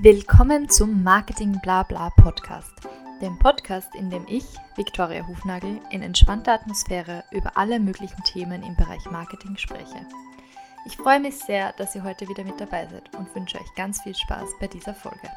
Willkommen 0.00 0.68
zum 0.68 1.02
Marketing 1.02 1.60
Blabla 1.60 2.10
Podcast, 2.10 2.72
dem 3.20 3.36
Podcast, 3.40 3.96
in 3.96 4.10
dem 4.10 4.24
ich, 4.28 4.44
Viktoria 4.76 5.26
Hufnagel, 5.26 5.80
in 5.90 6.02
entspannter 6.02 6.52
Atmosphäre 6.52 7.24
über 7.32 7.56
alle 7.56 7.80
möglichen 7.80 8.22
Themen 8.22 8.62
im 8.62 8.76
Bereich 8.76 9.04
Marketing 9.10 9.56
spreche. 9.56 10.06
Ich 10.86 10.96
freue 10.96 11.18
mich 11.18 11.36
sehr, 11.40 11.72
dass 11.72 11.96
ihr 11.96 12.04
heute 12.04 12.28
wieder 12.28 12.44
mit 12.44 12.60
dabei 12.60 12.86
seid 12.86 13.12
und 13.16 13.34
wünsche 13.34 13.58
euch 13.58 13.74
ganz 13.74 14.00
viel 14.00 14.14
Spaß 14.14 14.50
bei 14.60 14.68
dieser 14.68 14.94
Folge. 14.94 15.28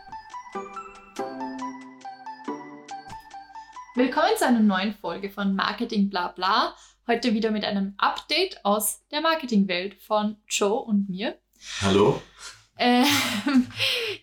Willkommen 3.95 4.37
zu 4.37 4.45
einer 4.45 4.59
neuen 4.59 4.93
Folge 4.93 5.31
von 5.31 5.55
Marketing 5.55 6.11
Blabla. 6.11 6.75
Heute 7.07 7.33
wieder 7.33 7.49
mit 7.49 7.65
einem 7.65 7.95
Update 7.97 8.63
aus 8.63 9.01
der 9.09 9.21
Marketingwelt 9.21 9.95
von 10.03 10.37
Joe 10.47 10.81
und 10.81 11.09
mir. 11.09 11.39
Hallo. 11.81 12.21
Ähm, 12.83 13.05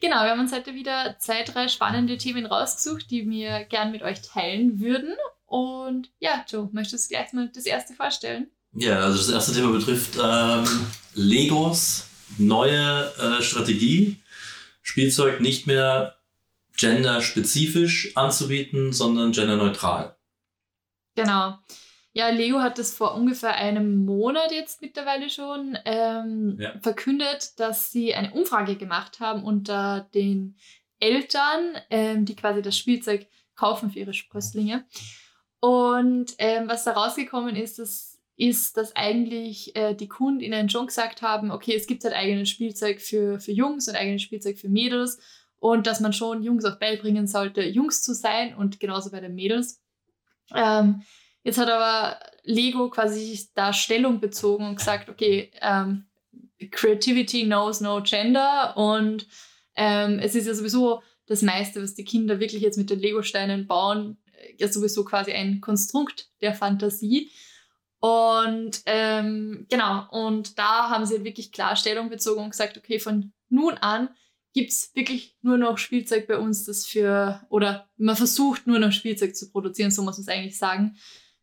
genau, 0.00 0.24
wir 0.24 0.30
haben 0.30 0.40
uns 0.40 0.52
heute 0.52 0.74
wieder 0.74 1.16
zwei, 1.20 1.44
drei 1.44 1.68
spannende 1.68 2.18
Themen 2.18 2.44
rausgesucht, 2.44 3.08
die 3.08 3.30
wir 3.30 3.64
gern 3.64 3.92
mit 3.92 4.02
euch 4.02 4.20
teilen 4.20 4.80
würden. 4.80 5.14
Und 5.46 6.10
ja, 6.18 6.44
Joe, 6.48 6.68
möchtest 6.72 7.08
du 7.08 7.14
gleich 7.14 7.32
mal 7.32 7.48
das 7.54 7.66
erste 7.66 7.94
vorstellen? 7.94 8.50
Ja, 8.72 8.98
also 8.98 9.16
das 9.16 9.30
erste 9.30 9.54
Thema 9.54 9.70
betrifft 9.70 10.18
ähm, 10.20 10.64
Legos 11.14 12.08
neue 12.36 13.12
äh, 13.18 13.42
Strategie, 13.42 14.16
Spielzeug 14.82 15.40
nicht 15.40 15.68
mehr 15.68 16.16
genderspezifisch 16.76 18.16
anzubieten, 18.16 18.92
sondern 18.92 19.30
genderneutral. 19.30 20.16
Genau. 21.14 21.58
Ja, 22.18 22.30
Leo 22.30 22.58
hat 22.58 22.78
das 22.78 22.92
vor 22.92 23.14
ungefähr 23.14 23.54
einem 23.54 24.04
Monat 24.04 24.50
jetzt 24.50 24.82
mittlerweile 24.82 25.30
schon 25.30 25.78
ähm, 25.84 26.56
ja. 26.58 26.76
verkündet, 26.80 27.52
dass 27.60 27.92
sie 27.92 28.12
eine 28.12 28.32
Umfrage 28.32 28.74
gemacht 28.74 29.20
haben 29.20 29.44
unter 29.44 30.08
den 30.12 30.56
Eltern, 30.98 31.76
ähm, 31.90 32.24
die 32.24 32.34
quasi 32.34 32.60
das 32.60 32.76
Spielzeug 32.76 33.28
kaufen 33.54 33.92
für 33.92 34.00
ihre 34.00 34.14
Sprösslinge. 34.14 34.84
Und 35.60 36.34
ähm, 36.38 36.66
was 36.66 36.82
da 36.82 36.90
rausgekommen 36.90 37.54
ist, 37.54 37.78
das 37.78 38.18
ist, 38.34 38.76
dass 38.76 38.96
eigentlich 38.96 39.76
äh, 39.76 39.94
die 39.94 40.08
KundInnen 40.08 40.68
schon 40.70 40.88
gesagt 40.88 41.22
haben, 41.22 41.52
okay, 41.52 41.76
es 41.76 41.86
gibt 41.86 42.02
halt 42.02 42.14
eigenes 42.16 42.48
Spielzeug 42.48 43.00
für, 43.00 43.38
für 43.38 43.52
Jungs 43.52 43.86
und 43.86 43.94
eigenes 43.94 44.22
Spielzeug 44.22 44.58
für 44.58 44.68
Mädels 44.68 45.20
und 45.60 45.86
dass 45.86 46.00
man 46.00 46.12
schon 46.12 46.42
Jungs 46.42 46.64
auch 46.64 46.80
beibringen 46.80 47.28
sollte, 47.28 47.62
Jungs 47.62 48.02
zu 48.02 48.12
sein 48.12 48.56
und 48.56 48.80
genauso 48.80 49.12
bei 49.12 49.20
den 49.20 49.36
Mädels. 49.36 49.80
Ähm, 50.52 51.02
Jetzt 51.48 51.56
hat 51.56 51.70
aber 51.70 52.20
Lego 52.42 52.90
quasi 52.90 53.48
da 53.54 53.72
Stellung 53.72 54.20
bezogen 54.20 54.66
und 54.66 54.76
gesagt, 54.76 55.08
okay, 55.08 55.50
ähm, 55.62 56.04
Creativity 56.70 57.44
knows 57.44 57.80
no 57.80 58.02
gender 58.02 58.76
und 58.76 59.26
ähm, 59.74 60.18
es 60.18 60.34
ist 60.34 60.46
ja 60.46 60.52
sowieso 60.52 61.02
das 61.24 61.40
meiste, 61.40 61.82
was 61.82 61.94
die 61.94 62.04
Kinder 62.04 62.38
wirklich 62.38 62.60
jetzt 62.60 62.76
mit 62.76 62.90
den 62.90 62.98
Lego-Steinen 62.98 63.66
bauen, 63.66 64.18
ja 64.58 64.68
sowieso 64.68 65.06
quasi 65.06 65.32
ein 65.32 65.62
Konstrukt 65.62 66.28
der 66.42 66.52
Fantasie. 66.52 67.30
Und 67.98 68.82
ähm, 68.84 69.64
genau, 69.70 70.06
und 70.10 70.58
da 70.58 70.90
haben 70.90 71.06
sie 71.06 71.24
wirklich 71.24 71.50
klar 71.50 71.76
Stellung 71.76 72.10
bezogen 72.10 72.42
und 72.42 72.50
gesagt, 72.50 72.76
okay, 72.76 72.98
von 72.98 73.32
nun 73.48 73.78
an 73.78 74.10
gibt 74.52 74.72
es 74.72 74.90
wirklich 74.94 75.34
nur 75.40 75.56
noch 75.56 75.78
Spielzeug 75.78 76.26
bei 76.26 76.36
uns, 76.36 76.66
das 76.66 76.84
für, 76.84 77.40
oder 77.48 77.88
man 77.96 78.16
versucht 78.16 78.66
nur 78.66 78.78
noch 78.78 78.92
Spielzeug 78.92 79.34
zu 79.34 79.50
produzieren, 79.50 79.90
so 79.90 80.02
muss 80.02 80.18
man 80.18 80.24
es 80.24 80.28
eigentlich 80.28 80.58
sagen, 80.58 80.98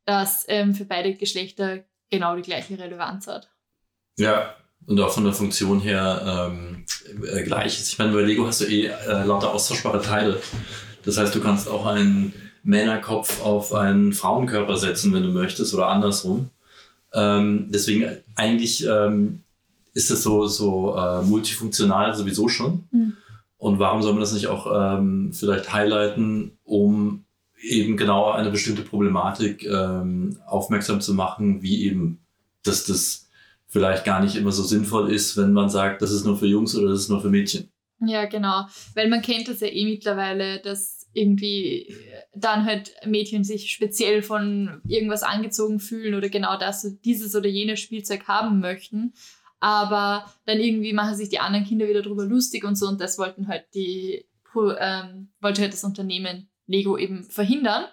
das 0.06 0.46
ähm, 0.48 0.74
für 0.74 0.86
beide 0.86 1.14
Geschlechter 1.16 1.84
genau 2.10 2.36
die 2.36 2.42
gleiche 2.42 2.78
Relevanz 2.78 3.28
hat. 3.28 3.50
Ja, 4.18 4.56
und 4.86 5.00
auch 5.00 5.12
von 5.12 5.24
der 5.24 5.34
Funktion 5.34 5.80
her 5.80 6.52
ähm, 6.52 6.86
äh, 7.32 7.44
gleich 7.44 7.80
ist. 7.80 7.92
Ich 7.92 7.98
meine, 7.98 8.14
bei 8.14 8.22
Lego 8.22 8.46
hast 8.46 8.62
du 8.62 8.66
eh 8.66 8.88
äh, 8.88 9.24
lauter 9.24 9.52
austauschbare 9.52 10.02
Teile. 10.02 10.40
Das 11.04 11.18
heißt, 11.18 11.34
du 11.34 11.42
kannst 11.42 11.68
auch 11.68 11.86
einen 11.86 12.34
Männerkopf 12.64 13.44
auf 13.44 13.74
einen 13.74 14.14
Frauenkörper 14.14 14.78
setzen, 14.78 15.14
wenn 15.14 15.24
du 15.24 15.30
möchtest, 15.30 15.74
oder 15.74 15.88
andersrum. 15.88 16.50
Ähm, 17.14 17.68
deswegen 17.70 18.18
eigentlich 18.36 18.86
ähm, 18.86 19.42
ist 19.94 20.12
das 20.12 20.24
so, 20.24 20.48
so 20.48 20.96
äh, 20.96 21.22
multifunktional 21.22 22.14
sowieso 22.16 22.48
schon. 22.48 22.88
Mhm. 22.92 23.18
Und 23.58 23.80
warum 23.80 24.02
soll 24.02 24.14
man 24.14 24.22
das 24.22 24.34
nicht 24.34 24.48
auch 24.48 24.68
ähm, 24.72 25.32
vielleicht 25.34 25.74
highlighten, 25.74 26.58
um 26.64 27.25
eben 27.66 27.98
genau 27.98 28.32
eine 28.32 28.52
bestimmte 28.52 28.84
Problematik 28.84 29.66
ähm, 29.66 30.40
aufmerksam 30.46 31.02
zu 31.02 31.14
machen, 31.14 31.62
wie 31.62 31.86
eben, 31.86 32.26
dass 32.64 32.86
das 32.86 33.30
vielleicht 33.68 34.06
gar 34.06 34.22
nicht 34.22 34.36
immer 34.36 34.52
so 34.52 34.64
sinnvoll 34.64 35.12
ist, 35.12 35.36
wenn 35.38 35.52
man 35.52 35.70
sagt, 35.70 36.02
das 36.02 36.12
ist 36.12 36.26
nur 36.26 36.38
für 36.38 36.48
Jungs 36.48 36.76
oder 36.76 36.90
das 36.90 37.02
ist 37.02 37.10
nur 37.10 37.22
für 37.22 37.30
Mädchen. 37.30 37.70
Ja, 38.00 38.26
genau. 38.26 38.68
Weil 38.94 39.10
man 39.10 39.22
kennt 39.22 39.48
das 39.48 39.62
ja 39.62 39.68
eh 39.68 39.86
mittlerweile, 39.86 40.62
dass 40.62 41.08
irgendwie 41.14 41.96
dann 42.34 42.66
halt 42.66 42.94
Mädchen 43.06 43.44
sich 43.44 43.72
speziell 43.72 44.22
von 44.22 44.82
irgendwas 44.88 45.24
angezogen 45.24 45.80
fühlen 45.80 46.14
oder 46.14 46.30
genau 46.30 46.58
das, 46.58 47.00
dieses 47.04 47.36
oder 47.36 47.48
jenes 47.48 47.80
Spielzeug 47.80 48.28
haben 48.28 48.60
möchten. 48.60 49.14
Aber 49.60 50.26
dann 50.46 50.60
irgendwie 50.60 50.94
machen 50.94 51.16
sich 51.16 51.30
die 51.30 51.40
anderen 51.40 51.66
Kinder 51.66 51.88
wieder 51.88 52.02
drüber 52.02 52.26
lustig 52.26 52.66
und 52.66 52.76
so 52.76 52.88
und 52.88 53.00
das 53.00 53.18
wollten 53.18 53.48
halt 53.48 53.66
die, 53.74 54.26
ähm, 54.80 55.32
wollte 55.42 55.62
halt 55.62 55.74
das 55.74 55.84
Unternehmen 55.84 56.50
Lego 56.68 56.98
eben 56.98 57.24
verhindern. 57.24 57.86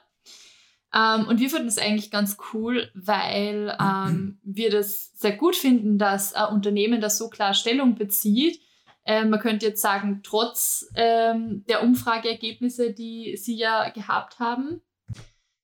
Ähm, 0.94 1.26
und 1.26 1.40
wir 1.40 1.48
finden 1.48 1.66
das 1.66 1.78
eigentlich 1.78 2.10
ganz 2.10 2.36
cool, 2.52 2.90
weil 2.94 3.76
ähm, 3.80 4.38
wir 4.42 4.70
das 4.70 5.12
sehr 5.14 5.36
gut 5.36 5.56
finden, 5.56 5.98
dass 5.98 6.34
ein 6.34 6.54
Unternehmen 6.54 7.00
das 7.00 7.18
so 7.18 7.30
klar 7.30 7.54
Stellung 7.54 7.94
bezieht. 7.94 8.60
Ähm, 9.04 9.30
man 9.30 9.40
könnte 9.40 9.66
jetzt 9.66 9.82
sagen, 9.82 10.20
trotz 10.22 10.86
ähm, 10.94 11.64
der 11.68 11.82
Umfrageergebnisse, 11.82 12.92
die 12.92 13.36
sie 13.36 13.56
ja 13.56 13.88
gehabt 13.88 14.38
haben. 14.38 14.82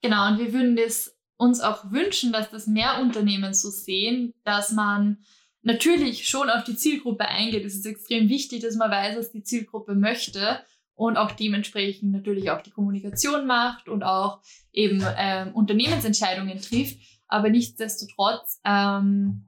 Genau, 0.01 0.29
und 0.29 0.39
wir 0.39 0.53
würden 0.53 0.77
das 0.77 1.17
uns 1.37 1.61
auch 1.61 1.91
wünschen, 1.91 2.33
dass 2.33 2.51
das 2.51 2.67
mehr 2.67 3.01
Unternehmen 3.01 3.55
so 3.55 3.71
sehen, 3.71 4.35
dass 4.45 4.73
man 4.73 5.19
natürlich 5.63 6.29
schon 6.29 6.51
auf 6.51 6.65
die 6.65 6.77
Zielgruppe 6.77 7.29
eingeht. 7.29 7.65
Es 7.65 7.75
ist 7.75 7.87
extrem 7.87 8.29
wichtig, 8.29 8.63
dass 8.63 8.77
man 8.77 8.91
weiß, 8.91 9.17
was 9.17 9.31
die 9.31 9.43
Zielgruppe 9.43 9.95
möchte 9.95 10.61
und 10.99 11.17
auch 11.17 11.31
dementsprechend 11.31 12.11
natürlich 12.11 12.51
auch 12.51 12.61
die 12.61 12.73
Kommunikation 12.73 13.47
macht 13.47 13.89
und 13.89 14.03
auch 14.03 14.43
eben 14.73 15.01
ähm, 15.17 15.55
Unternehmensentscheidungen 15.55 16.61
trifft. 16.61 16.99
Aber 17.29 17.51
nichtsdestotrotz 17.51 18.61
ähm, 18.65 19.47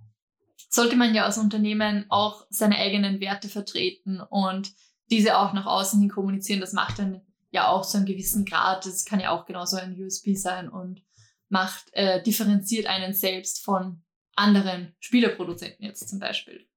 sollte 0.68 0.94
man 0.94 1.12
ja 1.12 1.24
als 1.24 1.38
Unternehmen 1.38 2.06
auch 2.08 2.46
seine 2.50 2.76
eigenen 2.76 3.18
Werte 3.18 3.48
vertreten 3.48 4.20
und 4.20 4.70
diese 5.10 5.38
auch 5.38 5.52
nach 5.52 5.66
außen 5.66 5.98
hin 5.98 6.08
kommunizieren. 6.08 6.60
Das 6.60 6.72
macht 6.72 7.00
dann 7.00 7.20
ja 7.50 7.66
auch 7.66 7.82
so 7.82 7.98
einen 7.98 8.06
gewissen 8.06 8.44
Grad. 8.44 8.86
Das 8.86 9.04
kann 9.04 9.18
ja 9.18 9.30
auch 9.30 9.44
genauso 9.44 9.76
ein 9.76 10.00
USP 10.00 10.36
sein 10.36 10.68
und 10.68 11.02
macht, 11.48 11.92
äh, 11.94 12.22
differenziert 12.22 12.86
einen 12.86 13.12
selbst 13.12 13.64
von 13.64 14.04
anderen 14.36 14.94
Spielerproduzenten 15.00 15.84
jetzt 15.84 16.08
zum 16.08 16.20
Beispiel. 16.20 16.69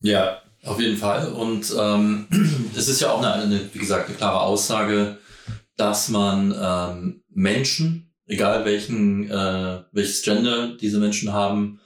Ja, 0.00 0.42
auf 0.64 0.80
jeden 0.80 0.96
Fall. 0.96 1.32
Und 1.32 1.72
ähm, 1.78 2.28
es 2.76 2.88
ist 2.88 3.00
ja 3.00 3.10
auch 3.10 3.22
eine, 3.22 3.32
eine, 3.34 3.74
wie 3.74 3.78
gesagt, 3.78 4.08
eine 4.08 4.16
klare 4.16 4.40
Aussage, 4.40 5.18
dass 5.76 6.08
man 6.08 6.54
ähm, 6.60 7.24
Menschen, 7.28 8.12
egal 8.26 8.64
welchen, 8.64 9.30
äh, 9.30 9.82
welches 9.92 10.22
Gender 10.22 10.76
diese 10.76 10.98
Menschen 10.98 11.32
haben, 11.32 11.80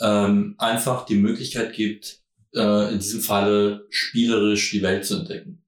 ähm, 0.00 0.54
einfach 0.58 1.04
die 1.06 1.16
Möglichkeit 1.16 1.74
gibt, 1.74 2.20
äh, 2.54 2.92
in 2.92 2.98
diesem 2.98 3.20
Falle 3.20 3.86
spielerisch 3.90 4.70
die 4.70 4.82
Welt 4.82 5.04
zu 5.04 5.18
entdecken. 5.18 5.64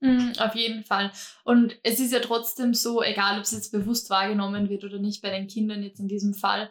Mm, 0.00 0.32
auf 0.38 0.54
jeden 0.54 0.84
Fall. 0.84 1.10
Und 1.44 1.76
es 1.82 2.00
ist 2.00 2.12
ja 2.12 2.20
trotzdem 2.20 2.74
so, 2.74 3.02
egal 3.02 3.38
ob 3.38 3.44
es 3.44 3.52
jetzt 3.52 3.72
bewusst 3.72 4.10
wahrgenommen 4.10 4.68
wird 4.68 4.84
oder 4.84 4.98
nicht 4.98 5.22
bei 5.22 5.30
den 5.30 5.46
Kindern 5.46 5.82
jetzt 5.82 6.00
in 6.00 6.08
diesem 6.08 6.34
Fall, 6.34 6.70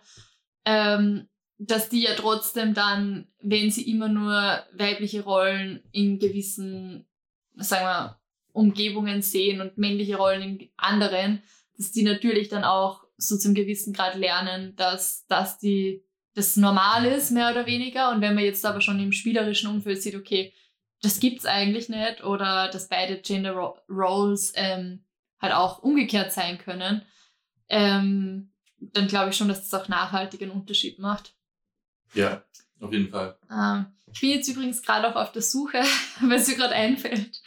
ähm, 0.66 1.28
dass 1.58 1.90
die 1.90 2.04
ja 2.04 2.14
trotzdem 2.16 2.74
dann, 2.74 3.28
wenn 3.42 3.72
sie 3.72 3.90
immer 3.90 4.10
nur 4.10 4.64
weibliche 4.74 5.24
Rollen 5.24 5.84
in 5.92 6.20
gewissen, 6.20 7.08
sagen 7.56 7.86
wir, 7.86 8.20
Umgebungen 8.52 9.22
sehen 9.22 9.62
und 9.62 9.78
männliche 9.78 10.18
Rollen 10.18 10.42
in 10.42 10.70
anderen, 10.78 11.44
dass 11.78 11.92
die 11.92 12.04
natürlich 12.04 12.50
dann 12.50 12.64
auch 12.64 13.04
so 13.18 13.38
zum 13.38 13.54
gewissen 13.54 13.94
Grad 13.94 14.16
lernen, 14.16 14.76
dass 14.76 15.26
das 15.28 15.58
die 15.58 16.04
das 16.36 16.58
normal 16.58 17.06
ist, 17.06 17.32
mehr 17.32 17.50
oder 17.50 17.66
weniger. 17.66 18.12
Und 18.12 18.22
wenn 18.22 18.36
man 18.36 18.44
jetzt 18.44 18.66
aber 18.66 18.82
schon 18.82 19.00
im 19.00 19.14
spielerischen 19.14 19.70
Umfeld 19.70 20.02
sieht, 20.02 20.16
okay, 20.16 20.54
das 21.02 21.20
gibt's 21.20 21.46
eigentlich 21.46 21.90
nicht, 21.90 22.24
oder 22.24 22.70
dass 22.70 22.90
beide 22.90 23.18
Gender 23.22 23.54
Roles 23.90 24.54
ähm, 24.56 25.06
halt 25.40 25.54
auch 25.54 25.80
umgekehrt 25.80 26.32
sein 26.32 26.58
können, 26.58 27.04
ähm, 27.70 28.52
dann 28.80 29.08
glaube 29.08 29.30
ich 29.30 29.38
schon, 29.38 29.48
dass 29.48 29.68
das 29.68 29.82
auch 29.82 29.88
nachhaltig 29.88 30.42
einen 30.42 30.52
Unterschied 30.52 31.00
macht. 31.00 31.35
Ja, 32.16 32.44
auf 32.80 32.92
jeden 32.92 33.10
Fall. 33.10 33.38
Ähm, 33.52 33.86
ich 34.12 34.22
bin 34.22 34.30
jetzt 34.30 34.48
übrigens 34.48 34.82
gerade 34.82 35.10
auch 35.10 35.16
auf 35.16 35.32
der 35.32 35.42
Suche, 35.42 35.82
weil 36.22 36.38
es 36.38 36.48
mir 36.48 36.56
gerade 36.56 36.74
einfällt, 36.74 37.42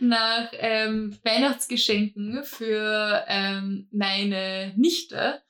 nach 0.00 0.48
ähm, 0.52 1.16
Weihnachtsgeschenken 1.24 2.42
für 2.44 3.24
ähm, 3.28 3.88
meine 3.92 4.74
Nichte. 4.76 5.40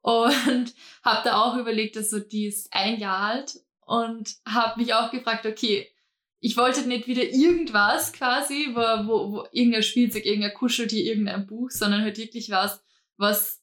Und 0.00 0.74
habe 1.04 1.20
da 1.24 1.40
auch 1.42 1.56
überlegt, 1.56 1.96
dass 1.96 2.10
so 2.10 2.18
die 2.18 2.46
ist 2.46 2.68
ein 2.72 2.98
Jahr 2.98 3.18
alt 3.18 3.60
und 3.86 4.34
habe 4.44 4.80
mich 4.80 4.92
auch 4.94 5.10
gefragt, 5.10 5.46
okay, 5.46 5.88
ich 6.40 6.56
wollte 6.56 6.88
nicht 6.88 7.06
wieder 7.06 7.22
irgendwas 7.22 8.12
quasi, 8.12 8.70
wo, 8.72 8.80
wo, 9.06 9.32
wo 9.32 9.46
irgendein 9.52 9.84
Spielzeug, 9.84 10.26
irgendein 10.26 10.54
Kuscheltier, 10.54 11.04
irgendein 11.04 11.46
Buch, 11.46 11.70
sondern 11.70 12.02
halt 12.02 12.18
wirklich 12.18 12.50
was, 12.50 12.82
was 13.16 13.61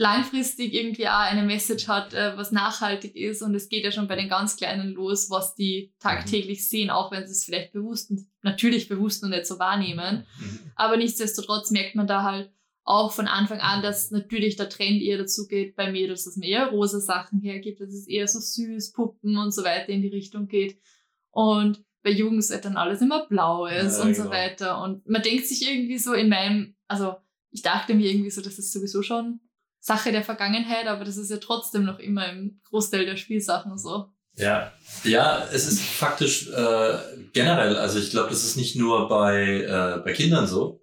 langfristig 0.00 0.72
irgendwie 0.72 1.08
auch 1.08 1.18
eine 1.18 1.42
Message 1.42 1.86
hat, 1.86 2.14
äh, 2.14 2.34
was 2.34 2.52
nachhaltig 2.52 3.14
ist. 3.16 3.42
Und 3.42 3.54
es 3.54 3.68
geht 3.68 3.84
ja 3.84 3.92
schon 3.92 4.08
bei 4.08 4.16
den 4.16 4.30
ganz 4.30 4.56
Kleinen 4.56 4.94
los, 4.94 5.28
was 5.28 5.54
die 5.54 5.92
tagtäglich 6.00 6.66
sehen, 6.66 6.88
auch 6.88 7.12
wenn 7.12 7.26
sie 7.26 7.32
es 7.32 7.44
vielleicht 7.44 7.74
bewusst, 7.74 8.10
natürlich 8.40 8.88
bewusst 8.88 9.22
und 9.22 9.30
nicht 9.30 9.44
so 9.44 9.58
wahrnehmen. 9.58 10.24
Mhm. 10.40 10.58
Aber 10.74 10.96
nichtsdestotrotz 10.96 11.70
merkt 11.70 11.96
man 11.96 12.06
da 12.06 12.22
halt 12.22 12.50
auch 12.82 13.12
von 13.12 13.28
Anfang 13.28 13.60
an, 13.60 13.82
dass 13.82 14.10
natürlich 14.10 14.56
der 14.56 14.70
Trend 14.70 15.02
eher 15.02 15.18
dazu 15.18 15.46
geht 15.46 15.76
bei 15.76 15.92
Mädels, 15.92 16.24
dass 16.24 16.36
man 16.36 16.48
eher 16.48 16.68
rosa 16.68 16.98
Sachen 16.98 17.42
hergibt, 17.42 17.82
dass 17.82 17.92
es 17.92 18.08
eher 18.08 18.26
so 18.26 18.40
süß, 18.40 18.92
Puppen 18.92 19.36
und 19.36 19.52
so 19.52 19.64
weiter 19.64 19.90
in 19.90 20.00
die 20.00 20.08
Richtung 20.08 20.48
geht. 20.48 20.80
Und 21.30 21.84
bei 22.02 22.10
Jungs 22.10 22.48
dann 22.48 22.78
alles 22.78 23.02
immer 23.02 23.26
blau 23.26 23.66
ist 23.66 23.98
ja, 23.98 24.04
und 24.04 24.14
genau. 24.14 24.24
so 24.24 24.30
weiter. 24.30 24.82
Und 24.82 25.06
man 25.06 25.20
denkt 25.20 25.46
sich 25.46 25.70
irgendwie 25.70 25.98
so 25.98 26.14
in 26.14 26.30
meinem, 26.30 26.74
also 26.88 27.16
ich 27.50 27.60
dachte 27.60 27.92
mir 27.92 28.10
irgendwie 28.10 28.30
so, 28.30 28.40
das 28.40 28.58
ist 28.58 28.72
sowieso 28.72 29.02
schon 29.02 29.40
Sache 29.80 30.12
der 30.12 30.22
Vergangenheit, 30.22 30.86
aber 30.86 31.04
das 31.04 31.16
ist 31.16 31.30
ja 31.30 31.38
trotzdem 31.38 31.84
noch 31.84 31.98
immer 31.98 32.28
im 32.30 32.60
Großteil 32.68 33.06
der 33.06 33.16
Spielsachen 33.16 33.78
so. 33.78 34.06
Ja, 34.36 34.72
ja, 35.04 35.44
es 35.52 35.66
ist 35.66 35.82
faktisch 35.82 36.48
äh, 36.48 36.98
generell, 37.32 37.76
also 37.76 37.98
ich 37.98 38.10
glaube, 38.10 38.30
das 38.30 38.44
ist 38.44 38.56
nicht 38.56 38.76
nur 38.76 39.08
bei, 39.08 39.62
äh, 39.62 40.00
bei 40.02 40.12
Kindern 40.12 40.46
so, 40.46 40.82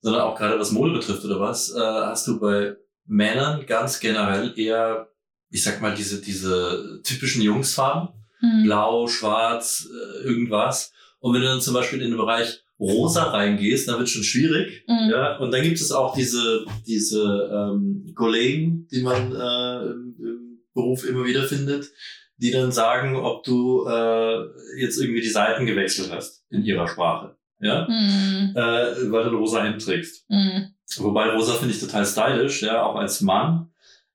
sondern 0.00 0.22
auch 0.22 0.36
gerade 0.36 0.58
was 0.58 0.70
Mode 0.70 0.92
betrifft 0.92 1.24
oder 1.24 1.40
was, 1.40 1.74
äh, 1.74 1.80
hast 1.80 2.26
du 2.26 2.38
bei 2.38 2.76
Männern 3.06 3.66
ganz 3.66 4.00
generell 4.00 4.58
eher, 4.58 5.08
ich 5.50 5.62
sag 5.62 5.80
mal, 5.80 5.94
diese, 5.94 6.20
diese 6.20 7.00
typischen 7.02 7.42
Jungsfarben, 7.42 8.08
mhm. 8.40 8.64
blau, 8.64 9.06
schwarz, 9.06 9.88
äh, 9.90 10.24
irgendwas. 10.24 10.92
Und 11.18 11.34
wenn 11.34 11.42
du 11.42 11.48
dann 11.48 11.60
zum 11.60 11.74
Beispiel 11.74 12.00
in 12.00 12.10
den 12.10 12.18
Bereich 12.18 12.63
rosa 12.84 13.24
reingehst, 13.30 13.88
dann 13.88 13.98
wird 13.98 14.08
schon 14.08 14.22
schwierig. 14.22 14.84
Mhm. 14.86 15.10
Ja? 15.10 15.36
Und 15.38 15.52
dann 15.52 15.62
gibt 15.62 15.80
es 15.80 15.92
auch 15.92 16.14
diese, 16.14 16.64
diese 16.86 17.50
ähm, 17.52 18.12
Kollegen, 18.14 18.86
die 18.90 19.02
man 19.02 19.32
äh, 19.32 19.86
im, 19.90 20.16
im 20.18 20.58
Beruf 20.74 21.04
immer 21.08 21.24
wieder 21.24 21.44
findet, 21.44 21.90
die 22.36 22.50
dann 22.50 22.72
sagen, 22.72 23.16
ob 23.16 23.44
du 23.44 23.86
äh, 23.86 24.80
jetzt 24.80 25.00
irgendwie 25.00 25.20
die 25.20 25.28
Seiten 25.28 25.66
gewechselt 25.66 26.10
hast 26.12 26.44
in 26.50 26.64
ihrer 26.64 26.88
Sprache. 26.88 27.36
Ja? 27.60 27.86
Mhm. 27.88 28.52
Äh, 28.54 29.10
weil 29.10 29.30
du 29.30 29.38
rosa 29.38 29.62
Hemd 29.62 29.84
trägst. 29.84 30.28
Mhm. 30.28 30.74
Wobei 30.98 31.30
rosa 31.30 31.54
finde 31.54 31.74
ich 31.74 31.80
total 31.80 32.04
stylisch, 32.04 32.62
ja, 32.62 32.82
auch 32.82 32.96
als 32.96 33.20
Mann. 33.20 33.70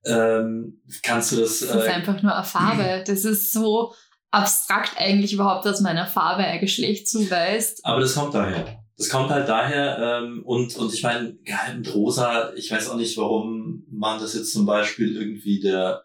Ähm, 0.06 0.81
kannst 1.04 1.31
du 1.31 1.38
das. 1.38 1.60
Das 1.60 1.75
ist 1.75 1.88
äh, 1.88 1.89
einfach 1.89 2.21
nur 2.21 2.33
eine 2.33 2.45
Farbe. 2.45 3.04
Das 3.07 3.25
ist 3.25 3.51
so, 3.51 3.94
abstrakt 4.31 4.93
eigentlich 4.97 5.33
überhaupt, 5.33 5.65
dass 5.65 5.81
meiner 5.81 6.05
Farbe 6.05 6.43
ein 6.43 6.59
Geschlecht 6.59 7.07
zuweist. 7.07 7.85
Aber 7.85 8.01
das 8.01 8.15
kommt 8.15 8.33
daher. 8.33 8.79
Das 8.97 9.09
kommt 9.09 9.29
halt 9.29 9.47
daher 9.47 10.21
ähm, 10.21 10.43
und, 10.43 10.75
und 10.75 10.93
ich 10.93 11.03
meine, 11.03 11.37
mit 11.77 11.95
rosa, 11.95 12.53
ich 12.55 12.69
weiß 12.69 12.89
auch 12.89 12.97
nicht, 12.97 13.17
warum 13.17 13.85
man 13.89 14.19
das 14.19 14.33
jetzt 14.33 14.51
zum 14.51 14.65
Beispiel 14.65 15.15
irgendwie 15.15 15.61
der, 15.61 16.03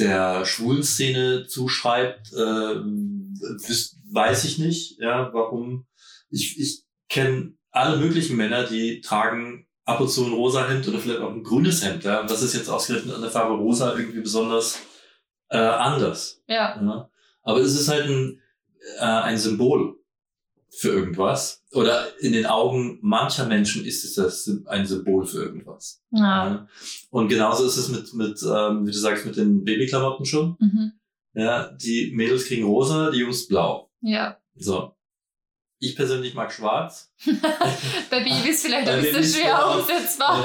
der 0.00 0.44
Schwulenszene 0.44 1.46
zuschreibt, 1.46 2.32
äh, 2.32 2.80
weiß 4.12 4.44
ich 4.44 4.58
nicht, 4.58 4.98
ja, 4.98 5.30
warum. 5.32 5.86
Ich, 6.28 6.58
ich 6.58 6.82
kenne 7.08 7.54
alle 7.70 7.98
möglichen 7.98 8.36
Männer, 8.36 8.64
die 8.64 9.00
tragen 9.00 9.68
ab 9.84 10.00
und 10.00 10.08
zu 10.08 10.24
ein 10.24 10.32
rosa 10.32 10.66
Hemd 10.66 10.88
oder 10.88 10.98
vielleicht 10.98 11.20
auch 11.20 11.30
ein 11.30 11.44
grünes 11.44 11.84
Hemd, 11.84 12.02
ja, 12.02 12.20
und 12.20 12.28
das 12.28 12.42
ist 12.42 12.54
jetzt 12.54 12.68
ausgerechnet 12.68 13.14
an 13.14 13.22
der 13.22 13.30
Farbe 13.30 13.54
rosa 13.54 13.96
irgendwie 13.96 14.20
besonders 14.20 14.80
äh, 15.50 15.58
anders. 15.58 16.42
Ja. 16.48 16.80
ja. 16.80 17.10
Aber 17.44 17.60
es 17.60 17.78
ist 17.78 17.88
halt 17.88 18.06
ein, 18.06 18.40
äh, 18.98 19.04
ein 19.04 19.38
Symbol 19.38 19.96
für 20.70 20.88
irgendwas. 20.88 21.62
Oder 21.72 22.06
in 22.20 22.32
den 22.32 22.46
Augen 22.46 22.98
mancher 23.00 23.46
Menschen 23.46 23.84
ist 23.84 24.04
es 24.04 24.14
das 24.14 24.50
ein 24.66 24.86
Symbol 24.86 25.24
für 25.26 25.44
irgendwas. 25.44 26.02
Ja. 26.10 26.66
Und 27.10 27.28
genauso 27.28 27.66
ist 27.66 27.76
es 27.76 27.88
mit, 27.88 28.12
mit 28.14 28.42
ähm, 28.42 28.86
wie 28.86 28.90
du 28.90 28.98
sagst, 28.98 29.24
mit 29.24 29.36
den 29.36 29.64
Babyklamotten 29.64 30.26
schon. 30.26 30.56
Mhm. 30.58 30.92
Ja, 31.34 31.70
die 31.72 32.12
Mädels 32.14 32.46
kriegen 32.46 32.64
rosa, 32.64 33.10
die 33.10 33.18
Jungs 33.18 33.46
blau. 33.46 33.90
Ja. 34.00 34.38
So. 34.56 34.93
Ich 35.84 35.96
persönlich 35.96 36.32
mag 36.32 36.50
schwarz. 36.50 37.12
Bei 38.10 38.20
Babys 38.20 38.62
vielleicht 38.62 38.88
ein 38.88 39.02
bisschen 39.02 39.22
schwer 39.22 39.76
umsetzbar. 39.76 40.42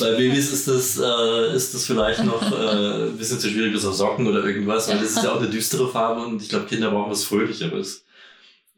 Bei 0.00 0.10
Babys 0.16 0.52
ist 0.52 0.68
das, 0.68 0.98
äh, 0.98 1.56
ist 1.56 1.72
das 1.72 1.86
vielleicht 1.86 2.24
noch 2.24 2.42
äh, 2.42 3.06
ein 3.06 3.16
bisschen 3.16 3.40
zu 3.40 3.48
schwierig 3.48 3.72
bis 3.72 3.86
auf 3.86 3.94
Socken 3.94 4.26
oder 4.26 4.44
irgendwas, 4.44 4.86
weil 4.90 4.98
das 4.98 5.12
ist 5.12 5.24
ja 5.24 5.32
auch 5.32 5.40
eine 5.40 5.48
düstere 5.48 5.88
Farbe 5.88 6.26
und 6.26 6.42
ich 6.42 6.50
glaube, 6.50 6.66
Kinder 6.66 6.90
brauchen 6.90 7.10
was 7.10 7.24
Fröhlicheres. 7.24 8.04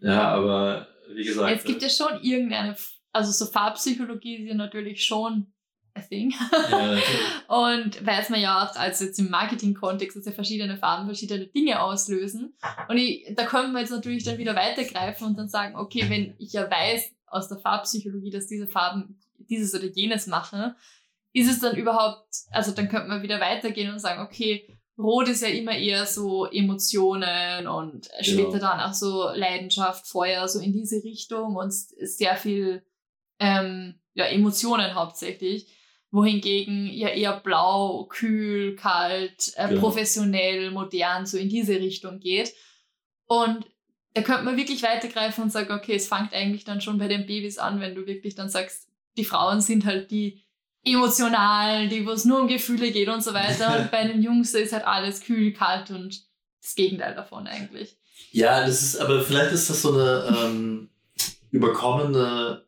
Ja, 0.01 0.29
aber 0.29 0.87
wie 1.13 1.25
gesagt. 1.25 1.57
Es 1.57 1.65
gibt 1.65 1.83
ja 1.83 1.89
schon 1.89 2.23
irgendeine, 2.23 2.77
also 3.11 3.33
so 3.33 3.51
Farbpsychologie 3.51 4.37
ist 4.37 4.49
ja 4.49 4.55
natürlich 4.55 5.05
schon 5.05 5.53
a 5.95 6.01
thing. 6.01 6.33
Ja, 6.71 6.99
und 7.73 8.05
weiß 8.05 8.31
man 8.31 8.41
ja 8.41 8.65
auch, 8.65 8.77
also 8.77 9.05
jetzt 9.05 9.19
im 9.19 9.31
Marketing-Kontext, 9.31 10.17
dass 10.17 10.27
ja 10.27 10.33
verschiedene 10.33 10.77
Farben 10.77 11.07
verschiedene 11.07 11.47
Dinge 11.47 11.83
auslösen. 11.83 12.55
Und 12.89 12.97
ich, 12.97 13.27
da 13.35 13.45
können 13.45 13.73
wir 13.73 13.81
jetzt 13.81 13.91
natürlich 13.91 14.25
dann 14.25 14.39
wieder 14.39 14.57
weitergreifen 14.57 15.27
und 15.27 15.39
dann 15.39 15.49
sagen, 15.49 15.77
okay, 15.77 16.09
wenn 16.09 16.35
ich 16.39 16.53
ja 16.53 16.71
weiß 16.71 17.13
aus 17.27 17.49
der 17.49 17.59
Farbpsychologie, 17.59 18.31
dass 18.31 18.47
diese 18.47 18.67
Farben 18.67 19.19
dieses 19.39 19.75
oder 19.75 19.91
jenes 19.93 20.27
machen, 20.27 20.75
ist 21.33 21.51
es 21.51 21.61
dann 21.61 21.77
überhaupt, 21.77 22.29
also 22.51 22.73
dann 22.73 22.89
könnte 22.89 23.09
man 23.09 23.23
wieder 23.23 23.41
weitergehen 23.41 23.93
und 23.93 23.99
sagen, 23.99 24.23
okay, 24.23 24.67
Rot 24.99 25.29
ist 25.29 25.43
ja 25.43 25.49
immer 25.49 25.77
eher 25.77 26.05
so 26.05 26.47
Emotionen 26.47 27.67
und 27.67 28.09
später 28.21 28.51
genau. 28.51 28.59
dann 28.59 28.81
auch 28.81 28.93
so 28.93 29.31
Leidenschaft, 29.35 30.07
Feuer, 30.07 30.47
so 30.47 30.61
in 30.61 30.73
diese 30.73 31.03
Richtung 31.03 31.57
und 31.57 31.73
sehr 31.73 32.37
viel 32.37 32.85
ähm, 33.39 33.99
ja, 34.15 34.27
Emotionen 34.27 34.95
hauptsächlich 34.95 35.67
wohingegen 36.13 36.87
ja 36.93 37.09
eher 37.09 37.41
blau, 37.41 38.05
kühl, 38.05 38.77
kalt, 38.77 39.53
äh, 39.57 39.69
genau. 39.69 39.81
professionell, 39.81 40.71
modern, 40.71 41.27
so 41.27 41.39
in 41.39 41.49
diese 41.49 41.81
Richtung 41.81 42.21
geht. 42.21 42.55
Und 43.27 43.67
da 44.15 44.21
könnte 44.21 44.45
man 44.45 44.59
wirklich 44.59 44.83
weitergreifen 44.83 45.45
und 45.45 45.51
sagen, 45.51 45.73
okay, 45.73 45.95
es 45.95 46.07
fängt 46.07 46.35
eigentlich 46.35 46.65
dann 46.65 46.83
schon 46.83 46.99
bei 46.99 47.09
den 47.09 47.27
Babys 47.27 47.57
an, 47.59 47.81
wenn 47.81 47.95
du 47.95 48.07
wirklich 48.07 48.35
dann 48.35 48.51
sagst, 48.51 48.89
die 49.17 49.25
Frauen 49.25 49.63
sind 49.63 49.87
halt 49.87 50.11
die 50.11 50.43
emotionalen, 50.85 51.89
die, 51.89 52.07
wo 52.07 52.11
es 52.11 52.27
nur 52.27 52.41
um 52.43 52.49
Gefühle 52.49 52.93
geht 52.93 53.09
und 53.09 53.25
so 53.25 53.33
weiter. 53.33 53.81
und 53.81 53.91
bei 53.91 54.07
den 54.07 54.23
Jungs 54.23 54.53
ist 54.53 54.75
halt 54.75 54.85
alles 54.85 55.23
kühl, 55.23 55.55
kalt 55.55 55.91
und 55.91 56.23
das 56.61 56.75
Gegenteil 56.75 57.15
davon 57.15 57.47
eigentlich. 57.47 57.97
Ja, 58.33 58.61
das 58.61 58.83
ist, 58.83 58.97
aber 58.97 59.23
vielleicht 59.23 59.53
ist 59.53 59.71
das 59.71 59.81
so 59.81 59.95
eine 59.95 60.37
ähm, 60.45 60.91
überkommene 61.51 62.67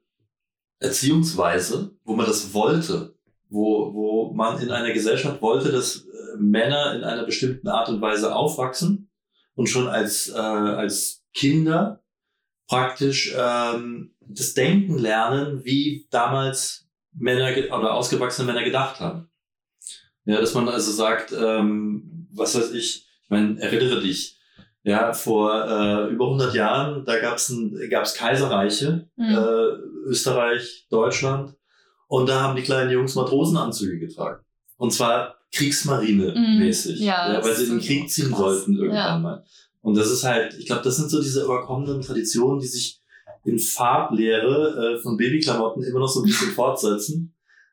Erziehungsweise, 0.84 1.96
wo 2.04 2.14
man 2.14 2.26
das 2.26 2.52
wollte 2.52 3.13
wo, 3.54 3.94
wo 3.94 4.32
man 4.34 4.60
in 4.60 4.70
einer 4.70 4.92
Gesellschaft 4.92 5.40
wollte, 5.40 5.70
dass 5.70 5.98
äh, 5.98 6.36
Männer 6.38 6.94
in 6.96 7.04
einer 7.04 7.24
bestimmten 7.24 7.68
Art 7.68 7.88
und 7.88 8.00
Weise 8.00 8.34
aufwachsen 8.34 9.10
und 9.54 9.68
schon 9.68 9.86
als, 9.86 10.28
äh, 10.28 10.36
als 10.36 11.24
Kinder 11.32 12.02
praktisch 12.68 13.34
ähm, 13.38 14.14
das 14.20 14.54
Denken 14.54 14.98
lernen, 14.98 15.64
wie 15.64 16.06
damals 16.10 16.88
Männer 17.12 17.50
oder 17.78 17.94
ausgewachsene 17.94 18.46
Männer 18.46 18.64
gedacht 18.64 18.98
haben. 18.98 19.30
Ja, 20.24 20.40
dass 20.40 20.54
man 20.54 20.68
also 20.68 20.90
sagt, 20.90 21.32
ähm, 21.32 22.28
was 22.32 22.56
weiß 22.56 22.72
ich, 22.72 23.06
ich 23.22 23.30
meine, 23.30 23.60
erinnere 23.60 24.00
dich, 24.00 24.40
ja, 24.82 25.12
vor 25.12 25.52
äh, 25.64 26.12
über 26.12 26.24
100 26.24 26.54
Jahren, 26.54 27.04
da 27.04 27.20
gab 27.20 27.36
es 27.36 28.14
Kaiserreiche, 28.14 29.08
mhm. 29.16 29.34
äh, 29.34 30.08
Österreich, 30.08 30.86
Deutschland, 30.90 31.54
und 32.08 32.28
da 32.28 32.42
haben 32.42 32.56
die 32.56 32.62
kleinen 32.62 32.90
Jungs 32.90 33.14
Matrosenanzüge 33.14 33.98
getragen. 33.98 34.44
Und 34.76 34.92
zwar 34.92 35.36
Kriegsmarine-mäßig. 35.52 37.00
Mm, 37.00 37.04
ja, 37.04 37.32
ja, 37.32 37.44
weil 37.44 37.54
sie 37.54 37.64
in 37.64 37.70
den 37.70 37.80
Krieg 37.80 38.10
ziehen 38.10 38.28
krass. 38.28 38.38
sollten 38.38 38.74
irgendwann 38.74 38.96
ja. 38.96 39.18
mal. 39.18 39.44
Und 39.82 39.96
das 39.96 40.10
ist 40.10 40.24
halt, 40.24 40.54
ich 40.58 40.66
glaube, 40.66 40.82
das 40.82 40.96
sind 40.96 41.10
so 41.10 41.20
diese 41.20 41.44
überkommenen 41.44 42.00
Traditionen, 42.00 42.58
die 42.58 42.66
sich 42.66 43.00
in 43.44 43.58
Farblehre 43.58 44.96
äh, 44.96 45.02
von 45.02 45.16
Babyklamotten 45.16 45.82
immer 45.84 46.00
noch 46.00 46.08
so 46.08 46.20
ein 46.20 46.26
bisschen 46.26 46.50
fortsetzen. 46.54 47.30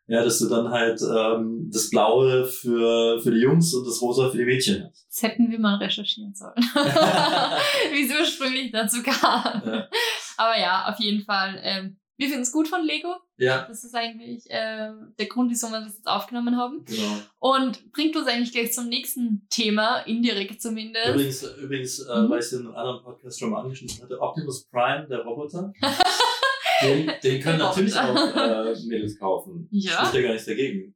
Ja, 0.07 0.21
dass 0.23 0.39
du 0.39 0.49
dann 0.49 0.69
halt 0.69 0.99
ähm, 1.01 1.69
das 1.71 1.89
Blaue 1.89 2.45
für, 2.45 3.21
für 3.21 3.31
die 3.31 3.39
Jungs 3.39 3.73
und 3.73 3.87
das 3.87 4.01
Rosa 4.01 4.29
für 4.29 4.39
die 4.39 4.43
Mädchen 4.43 4.83
hast. 4.83 5.07
Das 5.07 5.23
hätten 5.23 5.49
wir 5.49 5.59
mal 5.59 5.77
recherchieren 5.77 6.33
sollen. 6.35 6.53
Wie 6.57 8.05
es 8.05 8.19
ursprünglich 8.19 8.71
dazu 8.73 9.01
kam. 9.01 9.61
Ja. 9.65 9.87
Aber 10.35 10.59
ja, 10.59 10.89
auf 10.89 10.99
jeden 10.99 11.23
Fall. 11.23 11.57
Ähm, 11.63 11.97
wir 12.17 12.27
finden 12.27 12.43
es 12.43 12.51
gut 12.51 12.67
von 12.67 12.83
Lego. 12.83 13.15
Ja. 13.37 13.65
Das 13.67 13.83
ist 13.83 13.95
eigentlich 13.95 14.49
äh, 14.49 14.91
der 15.17 15.25
Grund, 15.27 15.49
wieso 15.49 15.69
wir 15.69 15.81
das 15.81 15.95
jetzt 15.95 16.07
aufgenommen 16.07 16.57
haben. 16.57 16.85
Genau. 16.85 17.17
Und 17.39 17.91
bringt 17.91 18.15
uns 18.15 18.27
eigentlich 18.27 18.51
gleich 18.51 18.73
zum 18.73 18.89
nächsten 18.89 19.47
Thema, 19.49 19.99
indirekt 20.01 20.61
zumindest. 20.61 21.09
Übrigens, 21.09 21.43
übrigens 21.57 21.99
äh, 21.99 22.21
mhm. 22.21 22.29
weil 22.29 22.39
ich 22.39 22.49
den 22.49 22.59
in 22.59 22.67
einem 22.67 22.75
anderen 22.75 23.03
Podcast 23.03 23.39
schon 23.39 23.49
mal 23.49 23.61
angeschnitten 23.61 24.03
hatte, 24.03 24.19
Optimus 24.19 24.67
Prime, 24.69 25.07
der 25.07 25.19
Roboter. 25.19 25.73
den, 26.83 27.11
den 27.23 27.41
können 27.41 27.59
natürlich 27.59 27.97
auch 27.97 28.15
äh, 28.15 28.75
Mädels 28.85 29.17
kaufen. 29.17 29.67
Ja. 29.71 29.93
Spricht 29.93 30.13
ja 30.15 30.21
gar 30.21 30.31
nichts 30.33 30.45
dagegen. 30.45 30.95